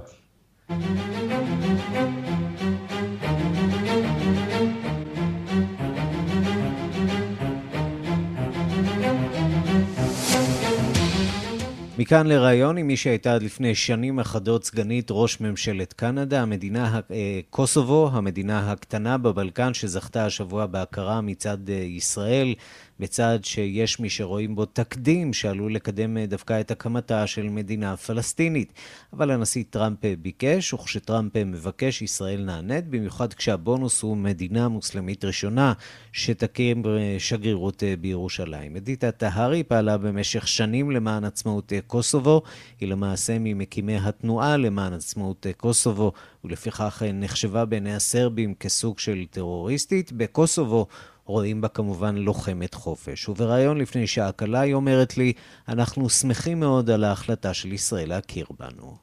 מכאן 12.04 12.28
לראיון 12.28 12.78
עם 12.78 12.88
מי 12.88 12.98
שהייתה 12.98 13.34
עד 13.34 13.44
לפני 13.44 13.76
שנים 13.76 14.20
אחדות 14.20 14.63
סגנית 14.63 15.08
ראש 15.12 15.42
ממשלת 15.42 15.94
קנדה, 15.94 16.42
המדינה, 16.42 17.00
אה, 17.12 17.39
קוסובו, 17.50 18.10
המדינה 18.13 18.72
הקטנה 18.72 19.18
בבלקן 19.18 19.74
שזכתה 19.74 20.26
השבוע 20.26 20.66
בהכרה 20.66 21.22
מצד 21.22 21.70
אה, 21.70 21.76
ישראל. 21.76 22.54
בצד 22.99 23.39
שיש 23.43 23.99
מי 23.99 24.10
שרואים 24.10 24.56
בו 24.56 24.65
תקדים 24.65 25.34
שעלול 25.34 25.75
לקדם 25.75 26.17
אה, 26.17 26.25
דווקא 26.25 26.60
את 26.60 26.71
הקמתה 26.71 27.27
של 27.27 27.49
מדינה 27.49 27.97
פלסטינית. 27.97 28.73
אבל 29.13 29.32
הנשיא 29.32 29.63
טראמפ 29.69 30.06
אה, 30.06 30.13
ביקש, 30.21 30.73
וכשטראמפ 30.73 31.36
אה, 31.38 31.43
מבקש, 31.43 32.01
ישראל 32.01 32.43
נענית, 32.43 32.88
במיוחד 32.88 33.34
כשהבונוס 33.34 34.01
הוא 34.01 34.17
מדינה 34.17 34.67
מוסלמית 34.67 35.25
ראשונה 35.25 35.73
שתקים 36.12 36.84
שגרירות 37.19 37.84
בירושלים. 38.01 38.75
אדיטה 38.75 39.12
טהרי 39.12 39.63
פעלה 39.63 39.97
במשך 39.97 40.47
שנים 40.47 40.91
למען 40.91 41.23
עצמאות 41.23 41.73
קוסובו, 41.88 42.41
היא 42.79 42.89
למעשה 42.89 43.39
ממקימי 43.39 43.97
התנועה 43.97 44.58
למען 44.58 44.93
עצמאות 44.93 45.45
קוסובו, 45.58 46.12
ולפיכך 46.43 47.03
נחשבה 47.13 47.65
בעיני 47.65 47.95
הסרבים 47.95 48.53
כסוג 48.56 48.99
של 48.99 49.25
טרוריסטית. 49.32 50.12
בקוסובו 50.12 50.88
רואים 51.25 51.62
בה 51.62 51.67
כמובן 51.67 52.15
לוחמת 52.15 52.73
חופש. 52.73 53.29
ובריאיון 53.29 53.77
לפני 53.77 54.07
שעה 54.07 54.31
קלה 54.31 54.59
היא 54.59 54.73
אומרת 54.73 55.17
לי, 55.17 55.33
אנחנו 55.67 56.09
שמחים 56.09 56.59
מאוד 56.59 56.89
על 56.89 57.03
ההחלטה 57.03 57.53
של 57.53 57.73
ישראל 57.73 58.09
להכיר 58.09 58.45
בנו. 58.59 58.97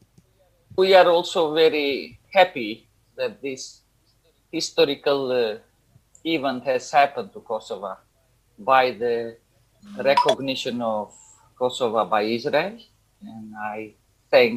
We 0.81 0.95
are 0.95 1.11
also 1.11 1.55
very 1.55 2.19
happy 2.37 2.87
that 3.17 3.33
this 3.43 3.63
historical 4.53 5.31
uh, 5.31 5.59
event 6.25 6.65
has 6.65 6.91
happened 6.91 7.31
to 7.35 7.41
Kosovo 7.41 7.93
by 8.59 8.85
the 9.03 9.37
recognition 10.11 10.81
of 10.83 11.09
Kosovo 11.59 12.05
by 12.05 12.23
Israel, 12.23 12.77
and 13.33 13.47
I 13.77 13.95
thank 14.31 14.55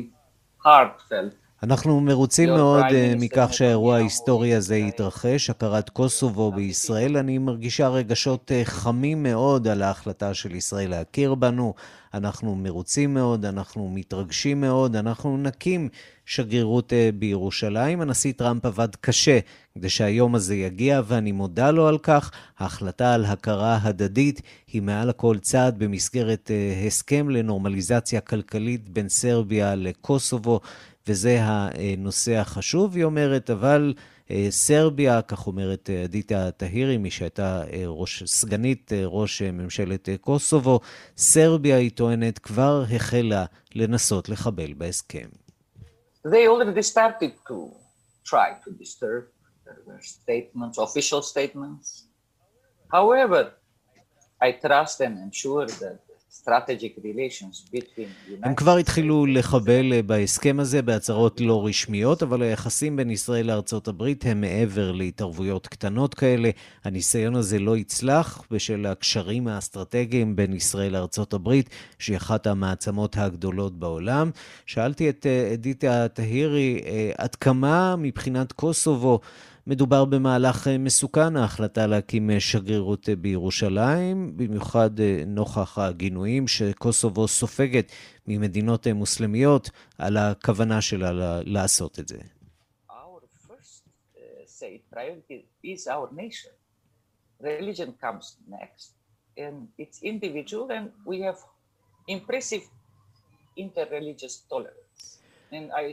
heartfelt 0.66 1.36
אנחנו 1.64 2.00
מרוצים 2.00 2.50
מאוד 2.50 2.84
uh, 2.84 2.94
מכך 3.20 3.50
שהאירוע 3.52 3.96
ההיסטורי 3.96 4.56
הזה 4.56 4.76
התרחש, 4.76 5.50
הכרת 5.50 5.90
קוסובו 5.90 6.52
בישראל. 6.52 7.18
אני 7.18 7.38
מרגישה 7.38 7.88
רגשות 7.88 8.52
uh, 8.52 8.66
חמים 8.66 9.24
מאוד 9.24 9.68
על 9.68 9.82
ההחלטה 9.82 10.34
של 10.34 10.56
ישראל 10.56 10.90
להכיר 10.90 11.36
בנו. 11.36 11.74
אנחנו 12.14 12.56
מרוצים 12.56 13.14
מאוד, 13.14 13.46
אנחנו 13.46 13.90
מתרגשים 13.90 14.62
מאוד, 14.62 14.96
אנחנו 14.96 15.38
נקים 15.38 15.90
שגרירות 16.26 16.94
uh, 16.94 17.16
בירושלים. 17.16 18.02
הנשיא 18.02 18.34
טראמפ 18.34 18.66
עבד 18.66 18.96
קשה 19.02 19.40
כדי 19.76 19.90
שהיום 19.90 20.36
הזה 20.36 20.56
יגיע, 20.56 21.02
ואני 21.08 21.32
מודה 21.32 21.72
לו 21.72 21.88
על 21.88 21.98
כך. 21.98 22.32
ההחלטה 22.60 23.14
על 23.14 23.26
הכרה 23.26 23.80
הדדית 23.82 24.42
היא 24.68 24.82
מעל 24.82 25.10
הכל 25.10 25.38
צעד 25.42 25.80
במסגרת 25.80 26.52
הסכם 26.88 27.30
לנורמליזציה 27.30 28.22
כלכלית 28.22 28.90
בין 28.90 29.10
סרביה 29.10 29.76
לקוסובו. 29.76 30.60
וזה 31.08 31.38
הנושא 31.42 32.34
החשוב, 32.38 32.96
היא 32.96 33.04
אומרת, 33.04 33.50
אבל 33.50 33.94
אה, 34.32 34.48
סרביה, 34.50 35.22
כך 35.22 35.48
אומרת 35.48 35.90
אה, 35.90 36.04
אדיטה 36.04 36.52
טהירי, 36.52 36.98
מי 36.98 37.12
שהייתה 37.12 37.64
אה, 37.74 37.84
ראש, 37.86 38.24
סגנית 38.24 38.92
ראש 39.06 39.42
ממשלת 39.42 40.10
קוסובו, 40.22 40.80
סרביה, 41.18 41.78
היא 41.78 41.92
טוענת, 41.92 42.40
כבר 42.40 42.84
החלה 42.96 43.46
לנסות 43.76 44.30
לחבל 44.30 44.74
בהסכם. 44.74 45.28
They 46.26 46.48
already 46.48 46.82
started 46.82 47.34
to 47.50 47.58
try 48.24 48.48
to 48.64 48.72
disturb 48.84 49.24
statements, 50.02 50.78
official 50.78 51.22
statements. 51.22 52.06
However, 52.94 53.52
I 54.42 54.52
trust 54.52 55.02
and 55.02 55.18
am 55.26 55.32
sure 55.32 55.68
that 55.84 56.03
הם 58.44 58.56
כבר 58.56 58.78
התחילו 58.78 59.26
לחבל 59.26 60.02
בהסכם 60.02 60.60
הזה 60.60 60.82
בהצהרות 60.82 61.42
לא 61.42 61.66
רשמיות, 61.66 62.24
אבל 62.24 62.42
היחסים 62.42 62.96
בין 62.96 63.10
ישראל 63.10 63.46
לארצות 63.46 63.88
הברית 63.88 64.26
הם 64.26 64.42
מעבר 64.42 64.92
להתערבויות 64.92 65.68
קטנות 65.68 66.14
כאלה. 66.14 66.50
הניסיון 66.84 67.36
הזה 67.36 67.60
לא 67.60 67.78
יצלח 67.78 68.44
בשל 68.52 68.86
הקשרים 68.86 69.48
האסטרטגיים 69.48 70.36
בין 70.36 70.54
ישראל 70.54 70.94
לארצות 70.94 71.34
הברית, 71.34 71.70
שהיא 72.00 72.18
אחת 72.18 72.48
המעצמות 72.48 73.18
הגדולות 73.18 73.80
בעולם. 73.80 74.32
שאלתי 74.66 75.10
את 75.10 75.26
אה, 75.26 75.54
אדיטה 75.54 76.08
טהירי, 76.08 76.82
אה, 76.86 77.12
עד 77.18 77.36
כמה 77.36 77.96
מבחינת 77.96 78.52
קוסובו 78.52 79.20
מדובר 79.68 80.06
במהלך 80.06 80.68
אה, 80.68 80.78
מסוכן, 80.78 81.36
ההחלטה 81.38 81.88
להקים 81.88 82.30
אה, 82.32 82.40
שגרירות 82.40 83.10
אה, 83.10 83.16
בירושלים, 83.16 84.38
במיוחד 84.38 84.90
נוכח 85.28 85.78
הגינויים 85.78 86.48
שקוסובו 86.48 87.28
סופגת 87.28 87.92
ממדינות 88.28 88.88
מוסלמיות 88.88 89.70
על 89.98 90.18
הכוונה 90.18 90.82
שלה 90.82 91.12
לעשות 91.46 92.00
את 92.00 92.08
זה. 92.08 92.18
Have 101.26 101.40
impressive 102.08 102.66
interreligious 103.58 104.36
tolerance. 104.50 104.83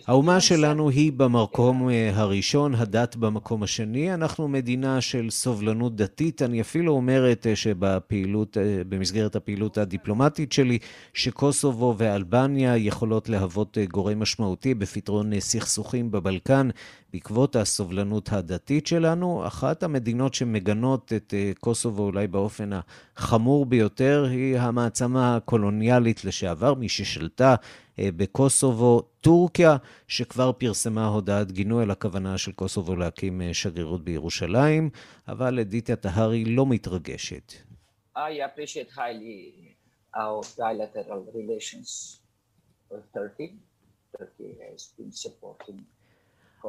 האומה 0.07 0.40
שלנו 0.40 0.90
היא 0.90 1.12
במקום 1.12 1.90
אה, 1.90 2.11
הראשון, 2.14 2.75
הדת 2.75 3.16
במקום 3.16 3.62
השני. 3.62 4.14
אנחנו 4.14 4.49
מדינה 4.49 5.01
של 5.01 5.31
סובלנות 5.31 5.96
דתית. 5.96 6.42
אני 6.42 6.61
אפילו 6.61 6.92
אומרת 6.92 7.46
אה, 7.46 7.57
שבפעילות, 7.57 8.57
אה, 8.57 8.83
במסגרת 8.88 9.37
הפעילות 9.37 9.79
הדיפלומטית 9.79 10.53
שלי, 10.53 10.79
שקוסובו 11.14 11.94
ואלבניה 11.99 12.77
יכולות 12.77 13.29
להוות 13.29 13.79
גורם 13.90 14.20
משמעותי 14.20 14.75
בפתרון 14.75 15.40
סכסוכים 15.40 16.11
בבלקן 16.11 16.68
בעקבות 17.12 17.57
הסובלנות 17.57 18.33
הדתית 18.33 18.87
שלנו. 18.87 19.46
אחת 19.46 19.83
המדינות 19.83 20.35
שמגנות 20.35 21.12
את 21.16 21.35
קוסובו 21.61 22.03
אולי 22.03 22.27
באופן 22.27 22.70
החמור 23.16 23.66
ביותר 23.66 24.27
היא 24.31 24.59
המעצמה 24.59 25.37
הקולוניאלית 25.37 26.25
לשעבר, 26.25 26.75
מי 26.75 26.88
ששלטה 26.88 27.55
בקוסובו, 27.98 29.03
טורקיה, 29.20 29.76
שכבר 30.09 30.53
פרסמה 30.53 31.07
הודעת 31.07 31.53
גינוי 31.53 31.83
על 31.83 31.90
הכוונה 31.90 32.38
של 32.38 32.53
קוסובו 32.53 32.96
להקים 32.96 33.42
אה, 33.42 33.55
שגרירות 33.55 34.05
בירושלים, 34.05 34.90
אבל 35.29 35.59
אדיטיה 35.59 35.96
טהרי 35.96 36.44
לא 36.44 36.66
מתרגשת. 36.66 37.53
I 38.16 38.40
appreciate 38.48 38.90
highly 38.90 39.76
our 40.14 40.42
bilateral 40.59 41.22
relations 41.35 42.20
with 42.90 43.05
Turkey. 43.14 43.50
Turkey 44.18 44.57
has 44.66 44.92
been 44.98 45.12
supporting 45.12 45.79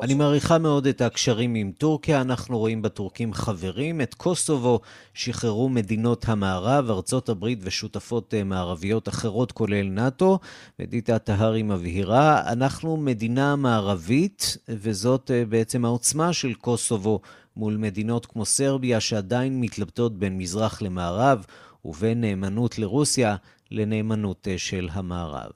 אני 0.01 0.13
מעריכה 0.13 0.57
מאוד 0.57 0.87
את 0.87 1.01
הקשרים 1.01 1.55
עם 1.55 1.71
טורקיה, 1.77 2.21
אנחנו 2.21 2.57
רואים 2.57 2.81
בטורקים 2.81 3.33
חברים. 3.33 4.01
את 4.01 4.13
קוסובו 4.13 4.79
שחררו 5.13 5.69
מדינות 5.69 6.25
המערב, 6.27 6.89
ארצות 6.89 7.29
הברית 7.29 7.59
ושותפות 7.61 8.33
אה, 8.33 8.43
מערביות 8.43 9.09
אחרות, 9.09 9.51
כולל 9.51 9.83
נאט"ו. 9.83 10.39
ודיטה 10.79 11.19
טהרי 11.19 11.63
מבהירה, 11.63 12.51
אנחנו 12.51 12.97
מדינה 12.97 13.55
מערבית, 13.55 14.57
וזאת 14.69 15.31
אה, 15.31 15.45
בעצם 15.45 15.85
העוצמה 15.85 16.33
של 16.33 16.53
קוסובו 16.53 17.19
מול 17.55 17.77
מדינות 17.77 18.25
כמו 18.25 18.45
סרביה, 18.45 18.99
שעדיין 18.99 19.61
מתלבטות 19.61 20.19
בין 20.19 20.37
מזרח 20.37 20.81
למערב, 20.81 21.45
ובין 21.85 22.21
נאמנות 22.21 22.79
לרוסיה 22.79 23.35
לנאמנות 23.71 24.47
אה, 24.47 24.57
של 24.57 24.89
המערב. 24.91 25.51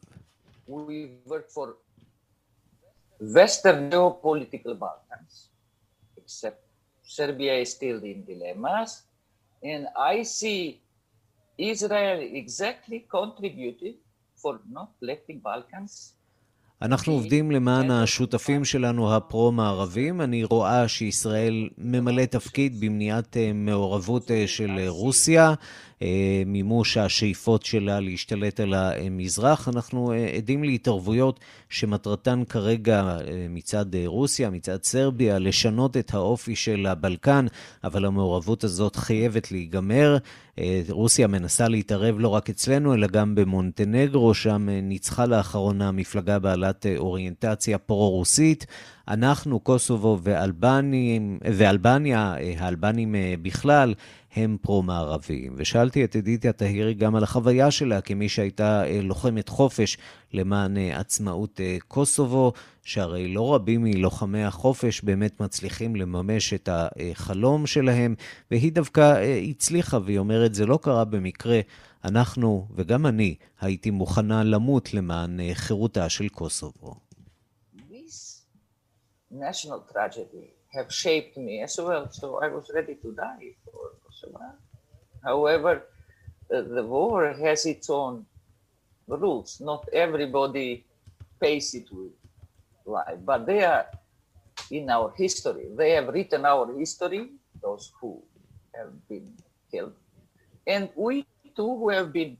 We 0.69 0.71
work 1.28 1.48
for 1.56 1.85
Western 3.19 3.89
geopolitical 3.89 4.78
Balkans, 4.78 5.49
except 6.17 6.62
Serbia 7.04 7.54
is 7.54 7.71
still 7.71 8.04
in 8.04 8.25
dilemmas. 8.25 9.04
And 9.63 9.88
I 9.97 10.23
see 10.23 10.82
Israel 11.58 12.19
exactly 12.21 13.06
contributed 13.10 13.95
for 14.36 14.60
not 14.69 14.91
letting 15.01 15.39
Balkans 15.39 16.15
אנחנו 16.82 17.13
עובדים 17.13 17.51
למען 17.51 17.91
השותפים 17.91 18.65
שלנו 18.65 19.15
הפרו-מערבים. 19.15 20.21
אני 20.21 20.43
רואה 20.43 20.88
שישראל 20.88 21.69
ממלא 21.78 22.25
תפקיד 22.25 22.80
במניעת 22.80 23.38
אה, 23.38 23.51
מעורבות 23.54 24.32
אה, 24.32 24.47
של 24.47 24.80
רוסיה. 24.88 25.54
אה, 26.01 26.43
מימוש 26.45 26.97
השאיפות 26.97 27.63
שלה 27.63 27.99
להשתלט 27.99 28.60
על 28.60 28.73
המזרח. 28.73 29.69
אנחנו 29.69 30.12
אה, 30.12 30.29
עדים 30.38 30.63
להתערבויות 30.63 31.39
שמטרתן 31.69 32.43
כרגע 32.49 33.01
אה, 33.01 33.45
מצד 33.49 33.86
רוסיה, 34.05 34.49
מצד 34.49 34.84
סרביה, 34.84 35.39
לשנות 35.39 35.97
את 35.97 36.13
האופי 36.13 36.55
של 36.55 36.86
הבלקן, 36.86 37.45
אבל 37.84 38.05
המעורבות 38.05 38.63
הזאת 38.63 38.95
חייבת 38.95 39.51
להיגמר. 39.51 40.17
רוסיה 40.89 41.27
מנסה 41.27 41.67
להתערב 41.67 42.15
לא 42.19 42.27
רק 42.27 42.49
אצלנו, 42.49 42.93
אלא 42.93 43.08
גם 43.08 43.36
במונטנגרו, 43.36 44.34
שם 44.34 44.69
ניצחה 44.69 45.25
לאחרונה 45.25 45.91
מפלגה 45.91 46.39
בעלת 46.39 46.86
אוריינטציה 46.97 47.77
פרו-רוסית. 47.77 48.65
אנחנו, 49.08 49.60
קוסובו 49.60 50.20
ואלבנים, 50.24 51.39
ואלבניה, 51.54 52.36
האלבנים 52.58 53.15
בכלל, 53.41 53.94
הם 54.36 54.58
פרו-מערביים. 54.62 55.54
ושאלתי 55.58 56.04
את 56.04 56.15
אדיטיה 56.15 56.54
טהירי 56.54 56.94
גם 56.94 57.15
על 57.15 57.24
החוויה 57.24 57.72
שלה 57.72 58.02
כמי 58.02 58.30
שהייתה 58.30 58.86
אה, 58.86 59.02
לוחמת 59.02 59.50
חופש 59.50 59.98
למען 60.34 60.78
אה, 60.78 61.00
עצמאות 61.00 61.62
אה, 61.62 61.78
קוסובו, 61.88 62.54
שהרי 62.84 63.28
לא 63.28 63.56
רבים 63.56 63.84
מלוחמי 63.84 64.44
החופש 64.44 65.02
באמת 65.02 65.39
מצליחים 65.41 65.96
לממש 65.96 66.54
את 66.54 66.70
החלום 66.72 67.68
שלהם, 67.68 68.15
והיא 68.52 68.72
דווקא 68.72 69.22
הצליחה, 69.50 69.98
והיא 70.06 70.20
אומרת, 70.20 70.56
זה 70.56 70.65
לא 70.65 70.80
קרה 70.82 71.06
במקרה. 71.06 71.60
אנחנו, 72.04 72.68
וגם 72.76 73.06
אני, 73.06 73.36
הייתי 73.62 73.91
מוכנה 73.91 74.44
למות 74.44 74.94
למען 74.94 75.39
חירותה 75.54 76.10
של 76.10 76.30
קוסובו. 76.30 77.05
National 79.39 79.82
tragedy 79.91 80.54
have 80.74 80.91
shaped 80.91 81.38
me 81.38 81.62
as 81.62 81.78
well, 81.78 82.10
so 82.12 82.41
I 82.41 82.48
was 82.48 82.69
ready 82.74 82.95
to 82.95 83.12
die 83.12 83.56
for 83.63 83.91
However, 85.24 85.84
the 86.50 86.84
war 86.84 87.34
has 87.34 87.65
its 87.65 87.89
own 87.89 88.26
rules. 89.08 89.60
Not 89.60 89.88
everybody 89.91 90.86
pays 91.39 91.74
it 91.74 91.88
with 91.91 92.12
life, 92.86 93.17
but 93.26 93.45
they 93.45 93.63
are 93.63 93.88
in 94.69 94.89
our 94.89 95.13
history. 95.17 95.67
They 95.76 95.91
have 95.91 96.10
written 96.10 96.45
our 96.45 96.71
history, 96.78 97.32
those 97.62 97.91
who 98.00 98.21
have 98.76 98.93
been 99.10 99.34
killed. 99.71 99.93
And 100.67 100.89
we 100.95 101.26
too, 101.56 101.78
who 101.78 101.89
have 101.89 102.12
been 102.12 102.38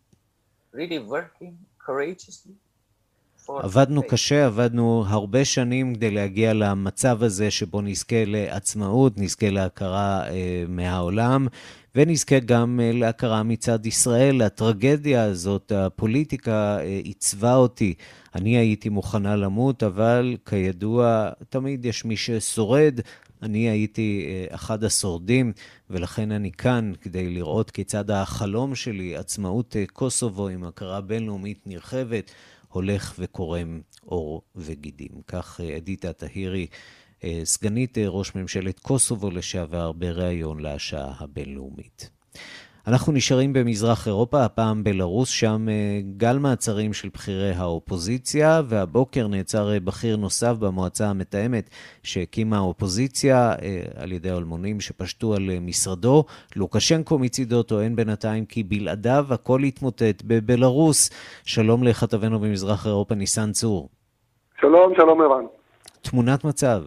really 0.72 1.00
working 1.00 1.58
courageously 1.80 2.54
עבדנו 3.50 4.04
קשה, 4.08 4.46
עבדנו 4.46 5.04
הרבה 5.08 5.46
שנים 5.46 5.96
כדי 5.96 6.12
להגיע 6.12 6.54
למצב 6.54 7.24
הזה 7.24 7.52
שבו 7.52 7.82
נזכה 7.82 8.26
לעצמאות, 8.26 9.14
נזכה 9.18 9.50
להכרה 9.50 10.28
אה, 10.30 10.64
מהעולם, 10.68 11.48
ונזכה 11.96 12.40
גם 12.40 12.80
אה, 12.84 12.92
להכרה 12.94 13.44
מצד 13.44 13.86
ישראל. 13.86 14.42
הטרגדיה 14.42 15.24
הזאת, 15.24 15.72
הפוליטיקה, 15.76 16.78
אה, 16.80 17.00
עיצבה 17.04 17.56
אותי. 17.56 17.94
אני 18.36 18.58
הייתי 18.58 18.90
מוכנה 18.90 19.36
למות, 19.36 19.84
אבל 19.84 20.38
כידוע, 20.46 21.30
תמיד 21.50 21.86
יש 21.86 22.06
מי 22.06 22.18
ששורד. 22.18 23.00
אני 23.42 23.70
הייתי 23.70 24.26
אה, 24.28 24.56
אחד 24.56 24.84
השורדים, 24.84 25.54
ולכן 25.90 26.32
אני 26.32 26.52
כאן 26.52 26.92
כדי 27.02 27.30
לראות 27.30 27.72
כיצד 27.72 28.12
החלום 28.12 28.76
שלי, 28.76 29.18
עצמאות 29.18 29.76
קוסובו 29.94 30.48
עם 30.48 30.64
הכרה 30.64 31.02
בינלאומית 31.02 31.60
נרחבת, 31.66 32.32
הולך 32.76 33.16
וקורם 33.20 33.82
עור 34.02 34.42
וגידים. 34.56 35.12
כך 35.28 35.60
אדיטה 35.78 36.14
טהירי, 36.14 36.68
סגנית 37.44 37.98
ראש 37.98 38.36
ממשלת 38.36 38.80
קוסובו 38.80 39.32
לשעבר, 39.32 39.92
בריאיון 39.92 40.60
לשעה 40.60 41.14
הבינלאומית. 41.20 42.10
אנחנו 42.88 43.14
נשארים 43.14 43.54
במזרח 43.54 44.08
אירופה, 44.08 44.46
הפעם 44.46 44.84
בלרוס, 44.84 45.30
שם 45.30 45.68
גל 46.18 46.38
מעצרים 46.38 46.94
של 46.94 47.10
בכירי 47.14 47.52
האופוזיציה, 47.52 48.62
והבוקר 48.66 49.28
נעצר 49.28 49.80
בכיר 49.84 50.18
נוסף 50.18 50.54
במועצה 50.60 51.08
המתאמת 51.10 51.70
שהקימה 52.04 52.58
האופוזיציה 52.58 53.54
על 53.96 54.12
ידי 54.12 54.30
האלמונים 54.30 54.82
שפשטו 54.82 55.34
על 55.36 55.50
משרדו. 55.62 56.24
לוקשנקו 56.56 57.20
מצידו 57.20 57.64
טוען 57.64 57.96
בינתיים 57.96 58.46
כי 58.46 58.64
בלעדיו 58.64 59.26
הכל 59.30 59.62
יתמוטט 59.64 60.22
בבלרוס. 60.26 61.10
שלום 61.46 61.84
לכתבנו 61.84 62.40
במזרח 62.40 62.88
אירופה, 62.88 63.16
ניסן 63.16 63.52
צור. 63.52 63.90
שלום, 64.62 64.94
שלום 64.96 65.22
ערן. 65.22 65.46
תמונת 66.02 66.44
מצב. 66.44 66.84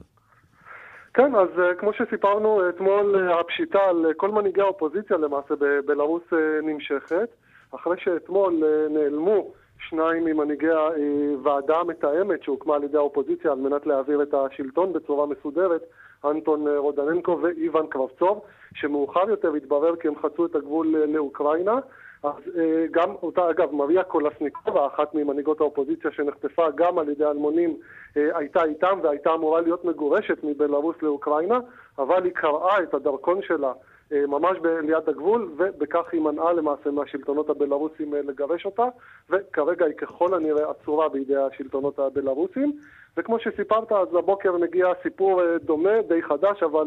כן, 1.18 1.34
אז 1.34 1.48
uh, 1.56 1.74
כמו 1.78 1.92
שסיפרנו 1.92 2.68
אתמול, 2.68 3.30
uh, 3.30 3.40
הפשיטה 3.40 3.78
על 3.78 4.06
כל 4.16 4.30
מנהיגי 4.30 4.60
האופוזיציה 4.60 5.16
למעשה 5.16 5.54
בבלארוס 5.60 6.22
נמשכת, 6.62 7.28
אחרי 7.74 7.96
שאתמול 7.98 8.62
נעלמו 8.90 9.50
שניים 9.88 10.24
ממנהיגי 10.24 10.68
הוועדה 10.70 11.76
המתאמת 11.76 12.42
שהוקמה 12.42 12.74
על 12.74 12.84
ידי 12.84 12.96
האופוזיציה 12.96 13.52
על 13.52 13.58
מנת 13.58 13.86
להעביר 13.86 14.22
את 14.22 14.34
השלטון 14.34 14.92
בצורה 14.92 15.26
מסודרת, 15.26 15.82
אנטון 16.24 16.68
רודננקו 16.76 17.38
ואיוון 17.42 17.86
קרבצוב, 17.86 18.40
שמאוחר 18.74 19.28
יותר 19.28 19.54
התברר 19.54 19.96
כי 19.96 20.08
הם 20.08 20.14
חצו 20.22 20.46
את 20.46 20.54
הגבול 20.54 20.96
לאוקראינה. 21.08 21.78
אז 22.22 22.32
אה, 22.58 22.86
גם 22.90 23.14
אותה, 23.22 23.50
אגב, 23.50 23.74
מריה 23.74 24.04
קולסניקובה, 24.04 24.86
אחת 24.86 25.14
ממנהיגות 25.14 25.60
האופוזיציה 25.60 26.10
שנחטפה 26.10 26.70
גם 26.74 26.98
על 26.98 27.08
ידי 27.08 27.24
אלמונים, 27.24 27.76
אה, 28.16 28.38
הייתה 28.38 28.64
איתם 28.64 28.98
והייתה 29.02 29.34
אמורה 29.34 29.60
להיות 29.60 29.84
מגורשת 29.84 30.44
מבלארוס 30.44 30.96
לאוקראינה, 31.02 31.58
אבל 31.98 32.24
היא 32.24 32.32
קראה 32.32 32.82
את 32.82 32.94
הדרכון 32.94 33.42
שלה 33.42 33.72
אה, 34.12 34.26
ממש 34.26 34.58
ליד 34.62 35.08
הגבול, 35.08 35.50
ובכך 35.56 36.04
היא 36.12 36.20
מנעה 36.20 36.52
למעשה 36.52 36.90
מהשלטונות 36.90 37.50
הבלארוסים 37.50 38.14
לגרש 38.14 38.66
אותה, 38.66 38.86
וכרגע 39.30 39.86
היא 39.86 39.94
ככל 39.94 40.34
הנראה 40.34 40.70
עצורה 40.70 41.08
בידי 41.08 41.36
השלטונות 41.36 41.98
הבלארוסים. 41.98 42.72
וכמו 43.16 43.38
שסיפרת, 43.38 43.92
אז 43.92 44.14
הבוקר 44.14 44.56
מגיע 44.56 44.86
סיפור 45.02 45.42
דומה, 45.56 46.02
די 46.08 46.22
חדש, 46.22 46.62
אבל 46.62 46.86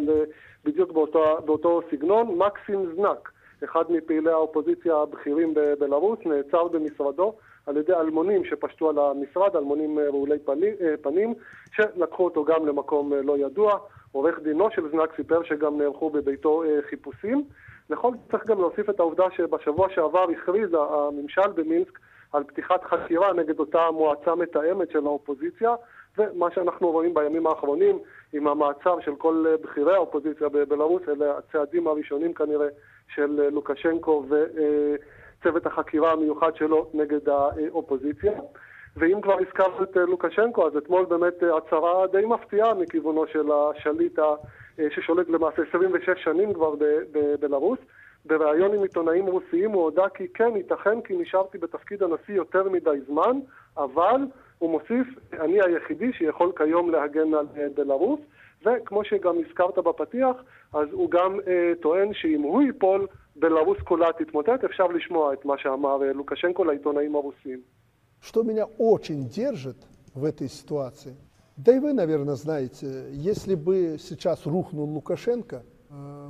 בדיוק 0.65 0.91
באותו, 0.91 1.37
באותו 1.45 1.81
סגנון, 1.91 2.37
מקסים 2.37 2.85
זנק. 2.95 3.31
אחד 3.63 3.83
מפעילי 3.89 4.31
האופוזיציה 4.31 4.95
הבכירים 4.95 5.53
בבלארוס, 5.53 6.19
נעצר 6.25 6.67
במשרדו 6.67 7.33
על 7.65 7.77
ידי 7.77 7.93
אלמונים 7.93 8.45
שפשטו 8.45 8.89
על 8.89 8.99
המשרד, 8.99 9.55
אלמונים 9.55 9.99
אה, 9.99 10.05
רעולי 10.07 10.37
אה, 10.81 10.93
פנים, 11.01 11.33
שלקחו 11.71 12.23
אותו 12.23 12.45
גם 12.45 12.67
למקום 12.67 13.13
אה, 13.13 13.21
לא 13.21 13.37
ידוע. 13.37 13.77
עורך 14.11 14.39
דינו 14.39 14.71
של 14.71 14.91
זנק 14.91 15.15
סיפר 15.15 15.43
שגם 15.43 15.77
נערכו 15.77 16.09
בביתו 16.09 16.63
חיפושים. 16.89 17.43
לכל 17.89 18.11
צריך 18.31 18.45
גם 18.45 18.59
להוסיף 18.59 18.89
את 18.89 18.99
העובדה 18.99 19.23
שבשבוע 19.35 19.89
שעבר 19.89 20.25
הכריז 20.31 20.69
הממשל 20.73 21.51
במינסק 21.55 21.99
על 22.33 22.43
פתיחת 22.43 22.83
חקירה 22.83 23.33
נגד 23.33 23.59
אותה 23.59 23.91
מועצה 23.91 24.35
מתאמת 24.35 24.91
של 24.91 25.05
האופוזיציה, 25.05 25.75
ומה 26.17 26.51
שאנחנו 26.51 26.91
רואים 26.91 27.13
בימים 27.13 27.47
האחרונים 27.47 27.99
עם 28.33 28.47
המעצר 28.47 28.99
של 28.99 29.15
כל 29.15 29.45
בכירי 29.61 29.93
האופוזיציה 29.93 30.49
בבלארוס, 30.49 31.01
אלה 31.07 31.37
הצעדים 31.37 31.87
הראשונים 31.87 32.33
כנראה 32.33 32.67
של 33.15 33.49
לוקשנקו 33.51 34.25
וצוות 34.29 35.65
החקירה 35.65 36.11
המיוחד 36.11 36.55
שלו 36.55 36.89
נגד 36.93 37.29
האופוזיציה. 37.29 38.31
ואם 38.97 39.21
כבר 39.21 39.37
הזכרנו 39.39 39.83
את 39.83 39.95
לוקשנקו, 39.95 40.67
אז 40.67 40.77
אתמול 40.77 41.05
באמת 41.05 41.43
הצהרה 41.57 42.07
די 42.07 42.25
מפתיעה 42.25 42.73
מכיוונו 42.73 43.27
של 43.27 43.49
השליט 43.51 44.19
ששולט 44.89 45.29
למעשה 45.29 45.61
26 45.69 46.23
שנים 46.23 46.53
כבר 46.53 46.75
בבלארוס. 47.11 47.79
בריאיון 48.25 48.73
עם 48.73 48.81
עיתונאים 48.81 49.25
רוסיים 49.25 49.71
הוא 49.71 49.83
הודה 49.83 50.09
כי 50.09 50.27
כן, 50.33 50.55
ייתכן 50.55 51.01
כי 51.01 51.17
נשארתי 51.17 51.57
בתפקיד 51.57 52.03
הנשיא 52.03 52.35
יותר 52.35 52.69
מדי 52.69 52.99
זמן, 53.07 53.39
אבל 53.77 54.21
הוא 54.59 54.71
מוסיף, 54.71 55.07
אני 55.33 55.61
היחידי 55.61 56.13
שיכול 56.13 56.51
כיום 56.57 56.91
להגן 56.91 57.33
על 57.33 57.45
בלרוס, 57.75 58.19
וכמו 58.64 59.04
שגם 59.04 59.34
הזכרת 59.46 59.78
בפתיח, 59.78 60.36
אז 60.72 60.88
הוא 60.92 61.10
גם 61.10 61.40
אה, 61.46 61.72
טוען 61.80 62.14
שאם 62.14 62.42
הוא 62.42 62.62
ייפול, 62.62 63.06
בלרוס 63.36 63.78
כולה 63.78 64.12
תתמוטט. 64.18 64.64
אפשר 64.64 64.86
לשמוע 64.86 65.32
את 65.32 65.44
מה 65.44 65.54
שאמר 65.58 66.02
אה, 66.02 66.12
לוקשנקו 66.12 66.64
לעיתונאים 66.64 67.14
הרוסים. 67.14 67.60
Что 68.22 68.42
меня 68.42 68.64
очень 68.78 69.28
держит 69.28 69.76
в 70.14 70.24
этой 70.24 70.48
ситуации, 70.48 71.14
да 71.56 71.76
и 71.76 71.78
вы, 71.78 71.92
наверное, 71.92 72.34
знаете, 72.34 72.86
если 73.12 73.54
бы 73.54 73.96
сейчас 73.98 74.46
рухнул 74.46 74.88
Лукашенко, 74.90 75.62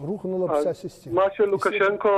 רוחנולה 0.01 0.53
вся 0.55 0.75
система. 0.75 1.14
מה 1.14 1.31
שלוקשנקו 1.33 2.09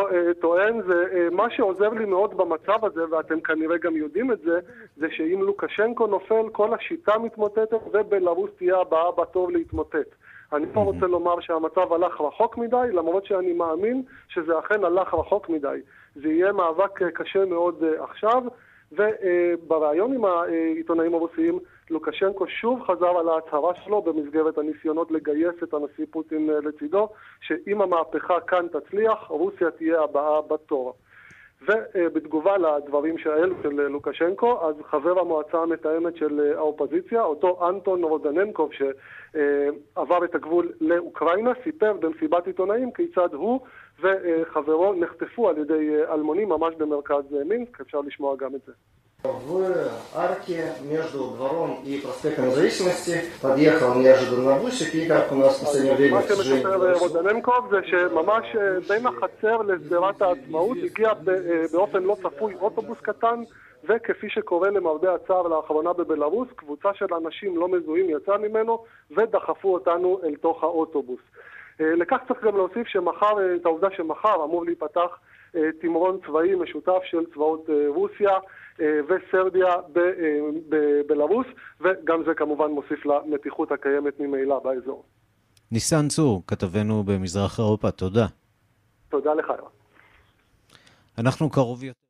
טוען 0.40 0.82
זה, 0.82 1.28
מה 1.32 1.50
שעוזר 1.50 1.88
לי 1.88 2.04
מאוד 2.04 2.36
במצב 2.36 2.84
הזה, 2.84 3.00
ואתם 3.10 3.40
כנראה 3.40 3.78
גם 3.78 3.96
יודעים 3.96 4.32
את 4.32 4.40
זה, 4.40 4.60
זה 4.96 5.06
שאם 5.10 5.42
לוקשנקו 5.42 6.06
נופל, 6.06 6.48
כל 6.52 6.74
השיטה 6.74 7.18
מתמוטטת 7.18 7.80
ובלרוס 7.92 8.50
תהיה 8.58 8.76
הבאה 8.76 9.12
בתור 9.12 9.52
להתמוטט. 9.52 10.14
אני 10.52 10.66
פה 10.72 10.80
רוצה 10.80 11.06
לומר 11.06 11.40
שהמצב 11.40 11.92
הלך 11.92 12.20
רחוק 12.20 12.58
מדי, 12.58 12.76
למרות 12.92 13.24
שאני 13.24 13.52
מאמין 13.52 14.02
שזה 14.28 14.58
אכן 14.58 14.84
הלך 14.84 15.14
רחוק 15.14 15.48
מדי. 15.48 15.80
זה 16.14 16.28
יהיה 16.28 16.52
מאבק 16.52 17.02
קשה 17.02 17.44
מאוד 17.44 17.84
עכשיו, 17.98 18.42
ובריאיון 18.92 20.12
עם 20.14 20.24
העיתונאים 20.24 21.14
הרוסיים, 21.14 21.58
לוקשנקו 21.89 22.47
שוב 22.47 22.81
חזר 22.83 23.17
על 23.17 23.29
ההצהרה 23.29 23.75
שלו 23.75 24.01
במסגרת 24.01 24.57
הניסיונות 24.57 25.11
לגייס 25.11 25.63
את 25.63 25.73
הנשיא 25.73 26.05
פוטין 26.11 26.47
לצידו, 26.47 27.09
שאם 27.41 27.81
המהפכה 27.81 28.39
כאן 28.39 28.67
תצליח, 28.67 29.27
רוסיה 29.27 29.71
תהיה 29.71 30.01
הבאה 30.01 30.41
בתור. 30.41 30.93
ובתגובה 31.67 32.57
לדברים 32.57 33.15
האלו 33.25 33.55
של 33.63 33.87
לוקשנקו, 33.87 34.67
אז 34.67 34.75
חבר 34.89 35.19
המועצה 35.19 35.57
המתאמת 35.57 36.15
של 36.15 36.53
האופוזיציה, 36.55 37.23
אותו 37.23 37.69
אנטון 37.69 38.03
רודננקוב 38.03 38.69
שעבר 38.73 40.25
את 40.25 40.35
הגבול 40.35 40.71
לאוקראינה, 40.81 41.51
סיפר 41.63 41.93
במסיבת 41.93 42.47
עיתונאים 42.47 42.91
כיצד 42.91 43.33
הוא 43.33 43.59
וחברו 43.99 44.93
נחטפו 44.93 45.49
על 45.49 45.57
ידי 45.57 46.03
אלמונים 46.11 46.49
ממש 46.49 46.75
במרכז 46.75 47.35
מינסק, 47.45 47.81
אפשר 47.81 48.01
לשמוע 48.01 48.35
גם 48.35 48.55
את 48.55 48.61
זה. 48.65 48.71
В 49.24 49.90
арке 50.14 50.72
между 50.82 51.18
двором 51.18 51.82
и 51.84 51.98
проспектом 51.98 52.46
Независимости 52.46 53.24
подъехал 53.42 53.94
неожиданно 53.94 54.54
бусик, 54.60 54.94
и 54.94 55.06
как 55.06 55.32
у 55.32 55.34
нас 55.34 55.58
в 55.58 55.64
последнее 55.64 55.96
время... 55.96 56.14
מה 56.14 56.22
שמספר 56.22 56.92
רודננקוב 56.92 57.68
זה 57.70 57.76
שממש 57.84 58.46
בין 58.88 59.06
החצר 59.06 59.56
לשדרת 59.62 60.22
העצמאות 60.22 60.76
הגיע 60.84 61.12
באופן 61.72 62.02
לא 62.02 62.16
צפוי 62.22 62.54
אוטובוס 62.60 63.00
קטן 63.00 63.42
וכפי 63.84 64.30
שקורה 64.30 64.70
למרבה 64.70 65.14
הצער 65.14 65.48
לאחרונה 65.48 65.92
בבלארוס, 65.92 66.48
קבוצה 66.56 66.88
של 66.94 67.14
אנשים 67.14 67.56
לא 67.56 67.68
מזוהים 67.68 68.10
יצאה 68.10 68.38
ממנו 68.38 68.84
ודחפו 69.16 69.74
אותנו 69.74 70.20
אל 70.24 70.34
תוך 70.34 70.64
האוטובוס. 70.64 71.20
לכך 71.80 72.18
צריך 72.28 72.44
גם 72.44 72.56
להוסיף 72.56 72.86
שמחר, 72.86 73.54
את 73.56 73.66
העובדה 73.66 73.88
שמחר 73.96 74.44
אמור 74.44 74.64
להיפתח 74.64 75.18
תמרון 75.80 76.18
צבאי 76.26 76.54
משותף 76.54 77.00
של 77.04 77.24
צבאות 77.34 77.66
רוסיה 77.88 78.38
וסרביה 78.79 79.75
בבלארוס, 80.69 81.47
וגם 81.81 82.23
זה 82.25 82.33
כמובן 82.33 82.71
מוסיף 82.71 83.05
למתיחות 83.05 83.71
הקיימת 83.71 84.19
ממילא 84.19 84.59
באזור. 84.59 85.03
ניסן 85.71 86.07
צור, 86.07 86.43
כתבנו 86.47 87.03
במזרח 87.03 87.59
אירופה, 87.59 87.91
תודה. 87.91 88.25
תודה 89.09 89.33
לך. 89.33 89.53
אנחנו 91.17 91.49
קרוב 91.49 91.83
יותר. 91.83 92.02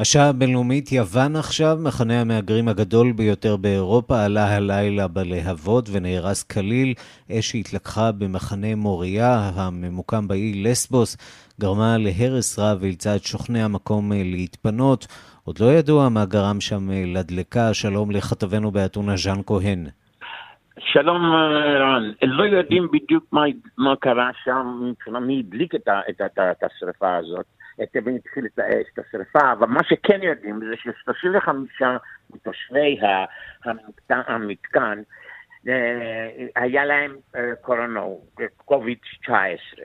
השעה 0.00 0.28
הבינלאומית, 0.28 0.92
יוון 0.92 1.36
עכשיו, 1.36 1.76
מחנה 1.84 2.20
המהגרים 2.20 2.68
הגדול 2.68 3.12
ביותר 3.12 3.56
באירופה, 3.56 4.24
עלה 4.24 4.56
הלילה 4.56 5.08
בלהבות 5.08 5.88
ונהרס 5.92 6.42
כליל. 6.42 6.94
אש 7.32 7.50
שהתלקחה 7.50 8.12
במחנה 8.12 8.74
מוריה, 8.74 9.50
הממוקם 9.54 10.28
באי 10.28 10.62
לסבוס, 10.64 11.16
גרמה 11.60 11.96
להרס 11.98 12.58
רב 12.58 12.78
ואילצה 12.80 13.16
את 13.16 13.22
שוכני 13.22 13.62
המקום 13.62 14.12
להתפנות. 14.14 15.06
עוד 15.44 15.58
לא 15.60 15.66
ידוע 15.66 16.08
מה 16.08 16.24
גרם 16.24 16.60
שם 16.60 16.90
לדלקה. 16.90 17.74
שלום 17.74 18.10
לכתבנו 18.10 18.70
באתונה 18.70 19.16
ז'אן 19.16 19.40
כהן. 19.46 19.86
שלום 20.78 21.22
רן, 21.80 22.02
לא 22.22 22.42
יודעים 22.42 22.88
בדיוק 22.92 23.24
מה, 23.32 23.42
מה 23.78 23.96
קרה 23.96 24.30
שם, 24.44 24.92
מי 25.26 25.42
הדליק 25.46 25.74
את, 25.74 25.88
את, 26.10 26.20
את, 26.26 26.38
את 26.38 26.62
השרפה 26.64 27.16
הזאת. 27.16 27.46
את 27.82 27.96
מי 27.96 28.16
התחיל 28.16 28.46
את 28.46 28.58
האש, 28.58 28.86
את 28.94 28.98
השרפה, 28.98 29.52
אבל 29.52 29.66
מה 29.66 29.80
שכן 29.84 30.22
יודעים 30.22 30.60
זה 30.60 30.76
ש-35 30.76 31.48
מתושבי 32.34 33.00
המתקן 34.10 35.02
היה 36.56 36.84
להם 36.84 37.16
קורונה, 37.60 38.00
קוביד 38.56 38.98
19. 39.22 39.84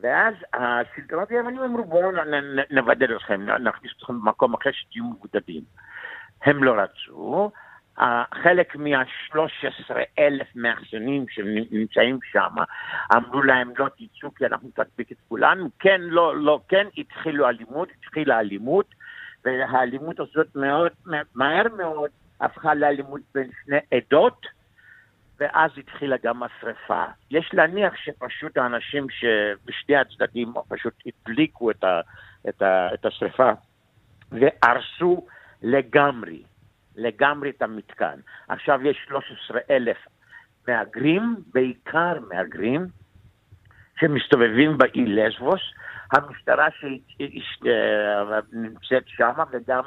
ואז 0.00 0.34
השלטונות 0.54 1.30
היוונים 1.30 1.62
אמרו 1.62 1.84
בואו 1.84 2.10
נבדל 2.70 3.16
אתכם, 3.16 3.40
נכניס 3.42 3.92
אתכם 3.96 4.20
במקום 4.20 4.54
אחר 4.54 4.70
שתהיו 4.72 5.04
מבודדים. 5.04 5.62
הם 6.42 6.64
לא 6.64 6.74
רצו, 6.82 7.50
חלק 8.42 8.76
מה-13 8.76 9.94
אלף 10.18 10.46
שנמצאים 11.28 12.18
שם, 12.32 12.54
אמרו 13.16 13.42
להם 13.42 13.72
לא 13.78 13.88
תצאו 13.88 14.34
כי 14.34 14.46
אנחנו 14.46 14.68
נדביק 14.78 15.12
את 15.12 15.16
כולנו, 15.28 15.70
כן, 15.78 16.00
לא, 16.00 16.36
לא, 16.36 16.60
כן, 16.68 16.86
התחילו 16.98 17.48
אלימות, 17.48 17.88
התחילה 17.98 18.40
אלימות, 18.40 18.94
והאלימות 19.44 20.20
הזאת 20.20 20.56
מאוד, 20.56 20.92
מהר 21.34 21.66
מאוד 21.76 22.10
הפכה 22.40 22.74
לאלימות 22.74 23.20
בין 23.34 23.50
שני 23.64 23.78
עדות, 23.94 24.46
ואז 25.40 25.70
התחילה 25.76 26.16
גם 26.22 26.42
השרפה. 26.42 27.04
יש 27.30 27.50
להניח 27.52 27.94
שפשוט 27.96 28.56
האנשים 28.56 29.06
שבשני 29.10 29.96
הצדדים 29.96 30.52
פשוט 30.68 30.94
הדליקו 31.06 31.70
את, 31.70 31.84
ה, 31.84 32.00
את, 32.48 32.62
ה, 32.62 32.94
את 32.94 33.06
השרפה 33.06 33.50
והרסו 34.32 35.26
לגמרי. 35.62 36.42
לגמרי 36.96 37.50
את 37.50 37.62
המתקן. 37.62 38.18
עכשיו 38.48 38.86
יש 38.86 39.04
13 39.08 39.60
אלף 39.70 39.96
מהגרים, 40.68 41.36
בעיקר 41.54 42.12
מהגרים, 42.28 42.86
שמסתובבים 44.00 44.78
באי 44.78 45.06
לסבוס. 45.06 45.60
המשטרה 46.12 46.68
שנמצאת 46.70 47.02
שם 49.06 49.32
וגם 49.52 49.82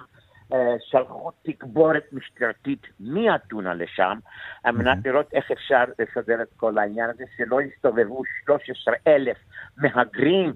שלחו 0.80 1.32
תגבורת 1.44 2.04
משטרתית 2.12 2.88
מאתונה 3.00 3.74
לשם, 3.74 4.18
על 4.64 4.76
מנת 4.76 4.98
לראות 5.06 5.34
איך 5.34 5.52
אפשר 5.52 5.84
לסדר 6.00 6.42
את 6.42 6.54
כל 6.58 6.78
העניין 6.78 7.10
הזה, 7.10 7.24
שלא 7.38 7.62
יסתובבו 7.62 8.24
13 8.46 8.94
אלף 9.08 9.38
מהגרים 9.78 10.54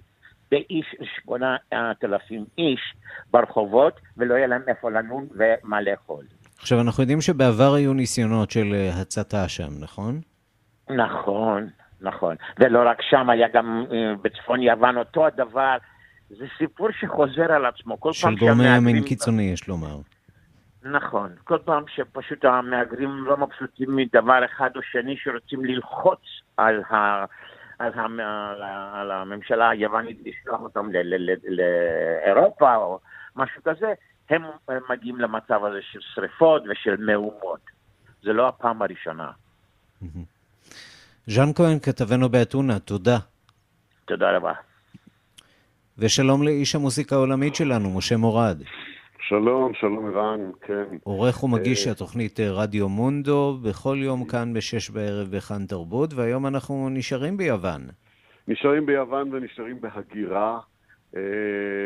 באיש 0.51 0.95
שמונה 1.15 1.57
אלפים 2.03 2.45
איש 2.57 2.93
ברחובות, 3.31 3.99
ולא 4.17 4.35
יהיה 4.35 4.47
להם 4.47 4.61
איפה 4.67 4.91
לנון 4.91 5.27
ומה 5.31 5.81
לאכול. 5.81 6.25
עכשיו, 6.59 6.81
אנחנו 6.81 7.03
יודעים 7.03 7.21
שבעבר 7.21 7.73
היו 7.73 7.93
ניסיונות 7.93 8.51
של 8.51 8.89
הצתה 9.01 9.47
שם, 9.47 9.69
נכון? 9.79 10.21
נכון, 10.89 11.67
נכון. 12.01 12.35
ולא 12.59 12.89
רק 12.89 13.01
שם, 13.01 13.29
היה 13.29 13.47
גם 13.47 13.85
בצפון 14.21 14.61
יוון 14.61 14.97
אותו 14.97 15.25
הדבר. 15.25 15.77
זה 16.29 16.45
סיפור 16.57 16.87
שחוזר 16.91 17.51
על 17.51 17.65
עצמו. 17.65 17.99
כל 17.99 18.13
של 18.13 18.35
גורמי 18.35 18.77
ימין 18.77 19.03
קיצוני, 19.03 19.43
יש 19.43 19.67
לומר. 19.67 19.97
נכון. 20.83 21.29
כל 21.43 21.57
פעם 21.65 21.83
שפשוט 21.87 22.45
המהגרים 22.45 23.09
לא 23.09 23.37
מבסוטים 23.37 23.95
מדבר 23.95 24.45
אחד 24.45 24.69
או 24.75 24.81
שני 24.81 25.15
שרוצים 25.17 25.65
ללחוץ 25.65 26.19
על 26.57 26.83
ה... 26.91 27.25
על, 27.79 27.91
המ... 27.95 28.19
על 28.93 29.11
הממשלה 29.11 29.69
היוונית 29.69 30.17
לשלוח 30.25 30.61
אותם 30.61 30.89
לאירופה 31.47 32.75
או 32.75 32.99
משהו 33.35 33.63
כזה, 33.63 33.93
הם 34.29 34.41
מגיעים 34.89 35.19
למצב 35.19 35.65
הזה 35.65 35.79
של 35.91 35.99
שריפות 36.13 36.63
ושל 36.69 37.05
מהומות. 37.05 37.59
זה 38.23 38.33
לא 38.33 38.47
הפעם 38.47 38.81
הראשונה. 38.81 39.31
ז'אן 41.27 41.53
כהן, 41.55 41.79
כתבנו 41.79 42.29
באתונה, 42.29 42.79
תודה. 42.79 43.17
תודה 44.05 44.37
רבה. 44.37 44.53
ושלום 45.97 46.43
לאיש 46.43 46.75
המוסיקה 46.75 47.15
העולמית 47.15 47.55
שלנו, 47.55 47.97
משה 47.97 48.17
מורד. 48.17 48.61
שלום, 49.27 49.73
שלום 49.73 50.05
ערן, 50.05 50.39
כן. 50.61 50.97
עורך 51.03 51.43
ומגיש 51.43 51.87
התוכנית 51.87 52.39
רדיו 52.39 52.89
מונדו, 52.89 53.57
בכל 53.63 53.97
יום 54.01 54.25
כאן 54.25 54.53
בשש 54.53 54.89
בערב 54.89 55.27
בכאן 55.31 55.65
תרבות, 55.65 56.13
והיום 56.13 56.47
אנחנו 56.47 56.89
נשארים 56.89 57.37
ביוון. 57.37 57.81
נשארים 58.47 58.85
ביוון 58.85 59.33
ונשארים 59.33 59.81
בהגירה. 59.81 60.59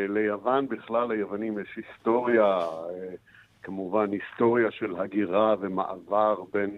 ליוון 0.08 0.68
בכלל, 0.68 1.08
ליוונים 1.14 1.60
יש 1.60 1.78
היסטוריה, 1.78 2.60
כמובן 3.64 4.12
היסטוריה 4.12 4.72
של 4.72 4.96
הגירה 4.96 5.56
ומעבר 5.60 6.44
בין 6.54 6.78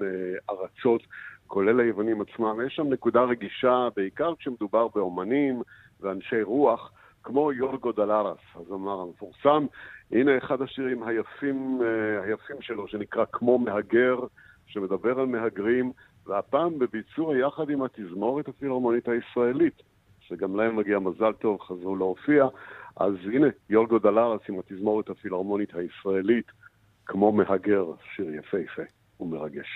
ארצות, 0.50 1.02
כולל 1.48 1.80
היוונים 1.80 2.22
עצמם. 2.22 2.60
יש 2.68 2.76
שם 2.76 2.88
נקודה 2.88 3.24
רגישה, 3.24 3.88
בעיקר 3.96 4.36
כשמדובר 4.36 4.88
באומנים 4.96 5.62
ואנשי 6.02 6.42
רוח, 6.42 6.92
כמו 7.24 7.52
יורגו 7.52 7.92
דלרס, 7.92 8.38
הזמר 8.56 9.02
המפורסם. 9.02 9.66
הנה 10.12 10.38
אחד 10.38 10.62
השירים 10.62 11.04
היפים, 11.04 11.80
אה, 11.84 12.24
היפים 12.24 12.62
שלו, 12.62 12.88
שנקרא 12.88 13.26
כמו 13.32 13.58
מהגר, 13.58 14.20
שמדבר 14.68 15.20
על 15.20 15.26
מהגרים, 15.26 15.92
והפעם 16.26 16.80
בביצוע 16.80 17.38
יחד 17.38 17.70
עם 17.70 17.84
התזמורת 17.84 18.48
הפילהרמונית 18.48 19.08
הישראלית, 19.08 19.82
שגם 20.28 20.56
להם 20.56 20.76
מגיע 20.76 21.00
מזל 21.00 21.32
טוב, 21.34 21.62
חזרו 21.62 21.96
להופיע. 21.96 22.46
אז 22.96 23.14
הנה, 23.34 23.48
יולגו 23.70 24.00
דלרס 24.00 24.42
עם 24.50 24.60
התזמורת 24.60 25.10
הפילהרמונית 25.10 25.76
הישראלית, 25.76 26.52
כמו 27.06 27.32
מהגר, 27.32 27.86
שיר 28.16 28.36
יפהפה 28.36 28.82
ומרגש. 29.20 29.68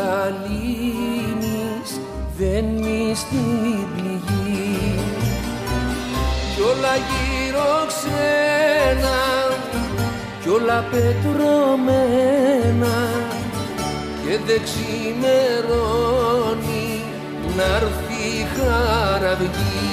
Νύχτα 0.00 0.34
λύνεις 0.46 1.90
δεν 2.38 2.64
στην 3.14 3.86
πληγή. 3.94 4.94
Κι 6.54 6.62
όλα 6.62 6.94
γύρω 7.08 7.72
ξένα 7.86 9.18
κι 10.42 10.48
όλα 10.48 10.78
πετρωμένα. 10.90 11.88
Και 14.24 14.34
δεν 14.46 14.60
ξημερώνει 14.62 15.64
να'ρθει 17.56 18.22
η 18.38 18.40
χαραυγή 18.56 19.88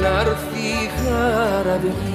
να'ρθει 0.01 0.67
η 0.85 0.91
χαραυγή 0.97 2.14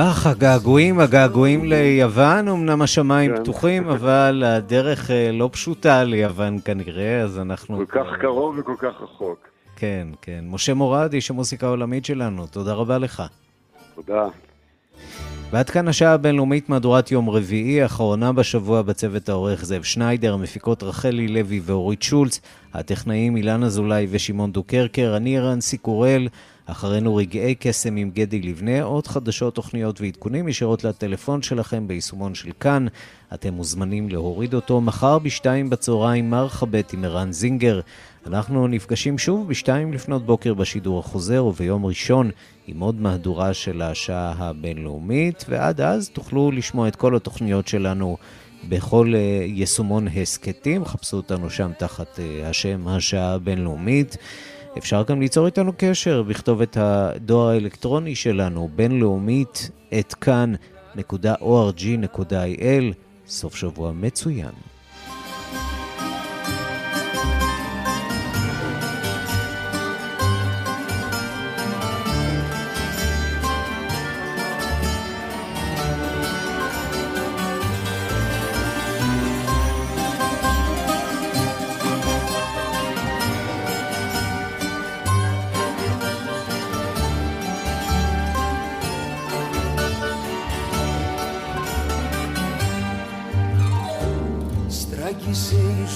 אך, 0.00 0.26
הגעגועים, 0.26 1.00
הגעגועים 1.00 1.64
ליוון, 1.64 2.48
אמנם 2.48 2.82
השמיים 2.82 3.36
כן. 3.36 3.42
פתוחים, 3.42 3.88
אבל 3.88 4.42
הדרך 4.46 5.10
אה, 5.10 5.30
לא 5.32 5.50
פשוטה 5.52 6.04
ליוון 6.04 6.58
כנראה, 6.64 7.20
אז 7.20 7.38
אנחנו... 7.38 7.76
כל 7.76 7.84
כך 7.86 8.06
קרוב 8.20 8.58
וכל 8.58 8.74
כך 8.78 9.00
רחוק. 9.00 9.38
כן, 9.76 10.08
כן. 10.22 10.44
משה 10.48 10.74
מורד, 10.74 11.12
איש 11.12 11.30
המוסיקה 11.30 11.66
העולמית 11.66 12.04
שלנו, 12.04 12.46
תודה 12.46 12.72
רבה 12.72 12.98
לך. 12.98 13.22
תודה. 13.94 14.26
ועד 15.50 15.70
כאן 15.70 15.88
השעה 15.88 16.12
הבינלאומית 16.12 16.68
מהדורת 16.68 17.10
יום 17.12 17.30
רביעי, 17.30 17.82
האחרונה 17.82 18.32
בשבוע 18.32 18.82
בצוות 18.82 19.28
העורך 19.28 19.64
זאב 19.64 19.82
שניידר, 19.82 20.34
המפיקות 20.34 20.82
רחלי 20.82 21.28
לוי 21.28 21.60
ואורית 21.64 22.02
שולץ, 22.02 22.40
הטכנאים 22.74 23.36
אילן 23.36 23.62
אזולאי 23.62 24.06
ושמעון 24.10 24.52
דוקרקר, 24.52 25.14
אני 25.16 25.38
רנסי 25.38 25.78
קורל. 25.78 26.28
אחרינו 26.70 27.16
רגעי 27.16 27.54
קסם 27.54 27.96
עם 27.96 28.10
גדי 28.10 28.40
לבנה, 28.40 28.82
עוד 28.82 29.06
חדשות, 29.06 29.54
תוכניות 29.54 30.00
ועדכונים 30.00 30.48
ישירות 30.48 30.84
לטלפון 30.84 31.42
שלכם 31.42 31.88
ביישומון 31.88 32.34
של 32.34 32.50
כאן. 32.60 32.86
אתם 33.34 33.54
מוזמנים 33.54 34.08
להוריד 34.08 34.54
אותו 34.54 34.80
מחר 34.80 35.18
בשתיים 35.18 35.70
בצהריים, 35.70 36.30
מרחבת 36.30 36.92
עם 36.92 37.04
ערן 37.04 37.32
זינגר. 37.32 37.80
אנחנו 38.26 38.68
נפגשים 38.68 39.18
שוב 39.18 39.48
בשתיים 39.48 39.92
לפנות 39.92 40.26
בוקר 40.26 40.54
בשידור 40.54 40.98
החוזר 40.98 41.44
וביום 41.44 41.86
ראשון 41.86 42.30
עם 42.66 42.80
עוד 42.80 43.00
מהדורה 43.00 43.54
של 43.54 43.82
השעה 43.82 44.34
הבינלאומית, 44.38 45.44
ועד 45.48 45.80
אז 45.80 46.08
תוכלו 46.08 46.50
לשמוע 46.50 46.88
את 46.88 46.96
כל 46.96 47.16
התוכניות 47.16 47.68
שלנו 47.68 48.16
בכל 48.68 49.12
אה, 49.14 49.44
יישומון 49.44 50.08
הסכתים, 50.08 50.84
חפשו 50.84 51.16
אותנו 51.16 51.50
שם 51.50 51.70
תחת 51.78 52.20
אה, 52.20 52.48
השם 52.48 52.88
השעה 52.88 53.34
הבינלאומית. 53.34 54.16
אפשר 54.78 55.02
גם 55.02 55.20
ליצור 55.20 55.46
איתנו 55.46 55.72
קשר 55.76 56.22
בכתובת 56.22 56.76
הדואר 56.80 57.48
האלקטרוני 57.48 58.14
שלנו, 58.14 58.70
בינלאומית, 58.76 59.70
את 59.98 60.14
כאן.org.il. 60.14 60.54
סוף 63.28 63.56
שבוע 63.56 63.92
מצוין. 63.92 64.52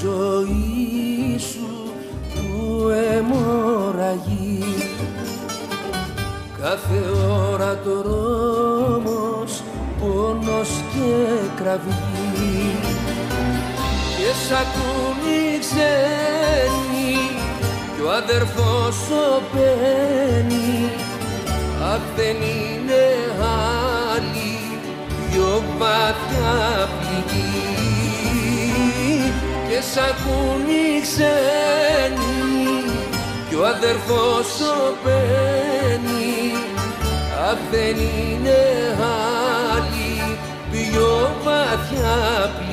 ζωή 0.02 1.38
σου 1.38 1.92
που 2.34 2.88
αιμορραγεί. 2.88 4.64
Κάθε 6.60 7.00
ώρα 7.52 7.78
το 7.84 7.90
πόνος 10.00 10.68
και 10.92 11.10
κραυγή. 11.62 12.76
Και 14.16 14.32
σ' 14.46 14.52
ξενή, 15.60 17.18
κι 17.94 18.02
ο 18.02 18.10
αδερφός 18.12 18.96
ο 19.10 19.42
μπαίνει 19.52 20.90
αχ 21.92 22.00
δεν 22.16 22.36
είναι 22.36 23.04
άλλη 24.14 24.58
πιο 25.30 25.62
βαθιά 25.78 26.88
πληγή 26.98 27.81
σ' 29.90 29.96
ακούν 29.96 30.64
οι 30.68 31.00
ξένοι 31.00 32.32
κι 33.48 33.54
ο 33.54 33.66
αδερφός 33.66 34.50
ο 34.60 34.96
παίρνει. 35.04 36.54
Αχ 37.50 37.58
δεν 37.70 37.96
είναι 37.96 38.60
άλλη 39.74 40.38
πιο 40.70 41.30
βαθιά 41.44 42.50
πλήρη 42.58 42.71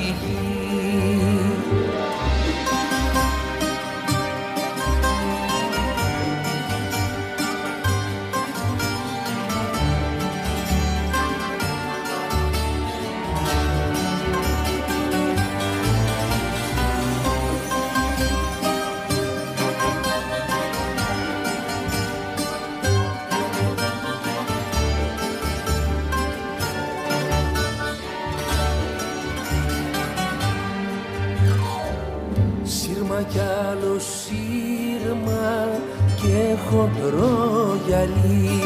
χοντρό 36.70 37.78
γυαλί. 37.86 38.62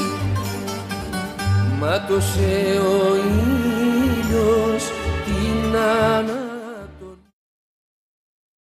Μάτωσε 1.80 2.80
ο 2.80 3.16
ήλιος 3.16 4.84
την 5.24 5.76
ανάγκη 6.16 6.33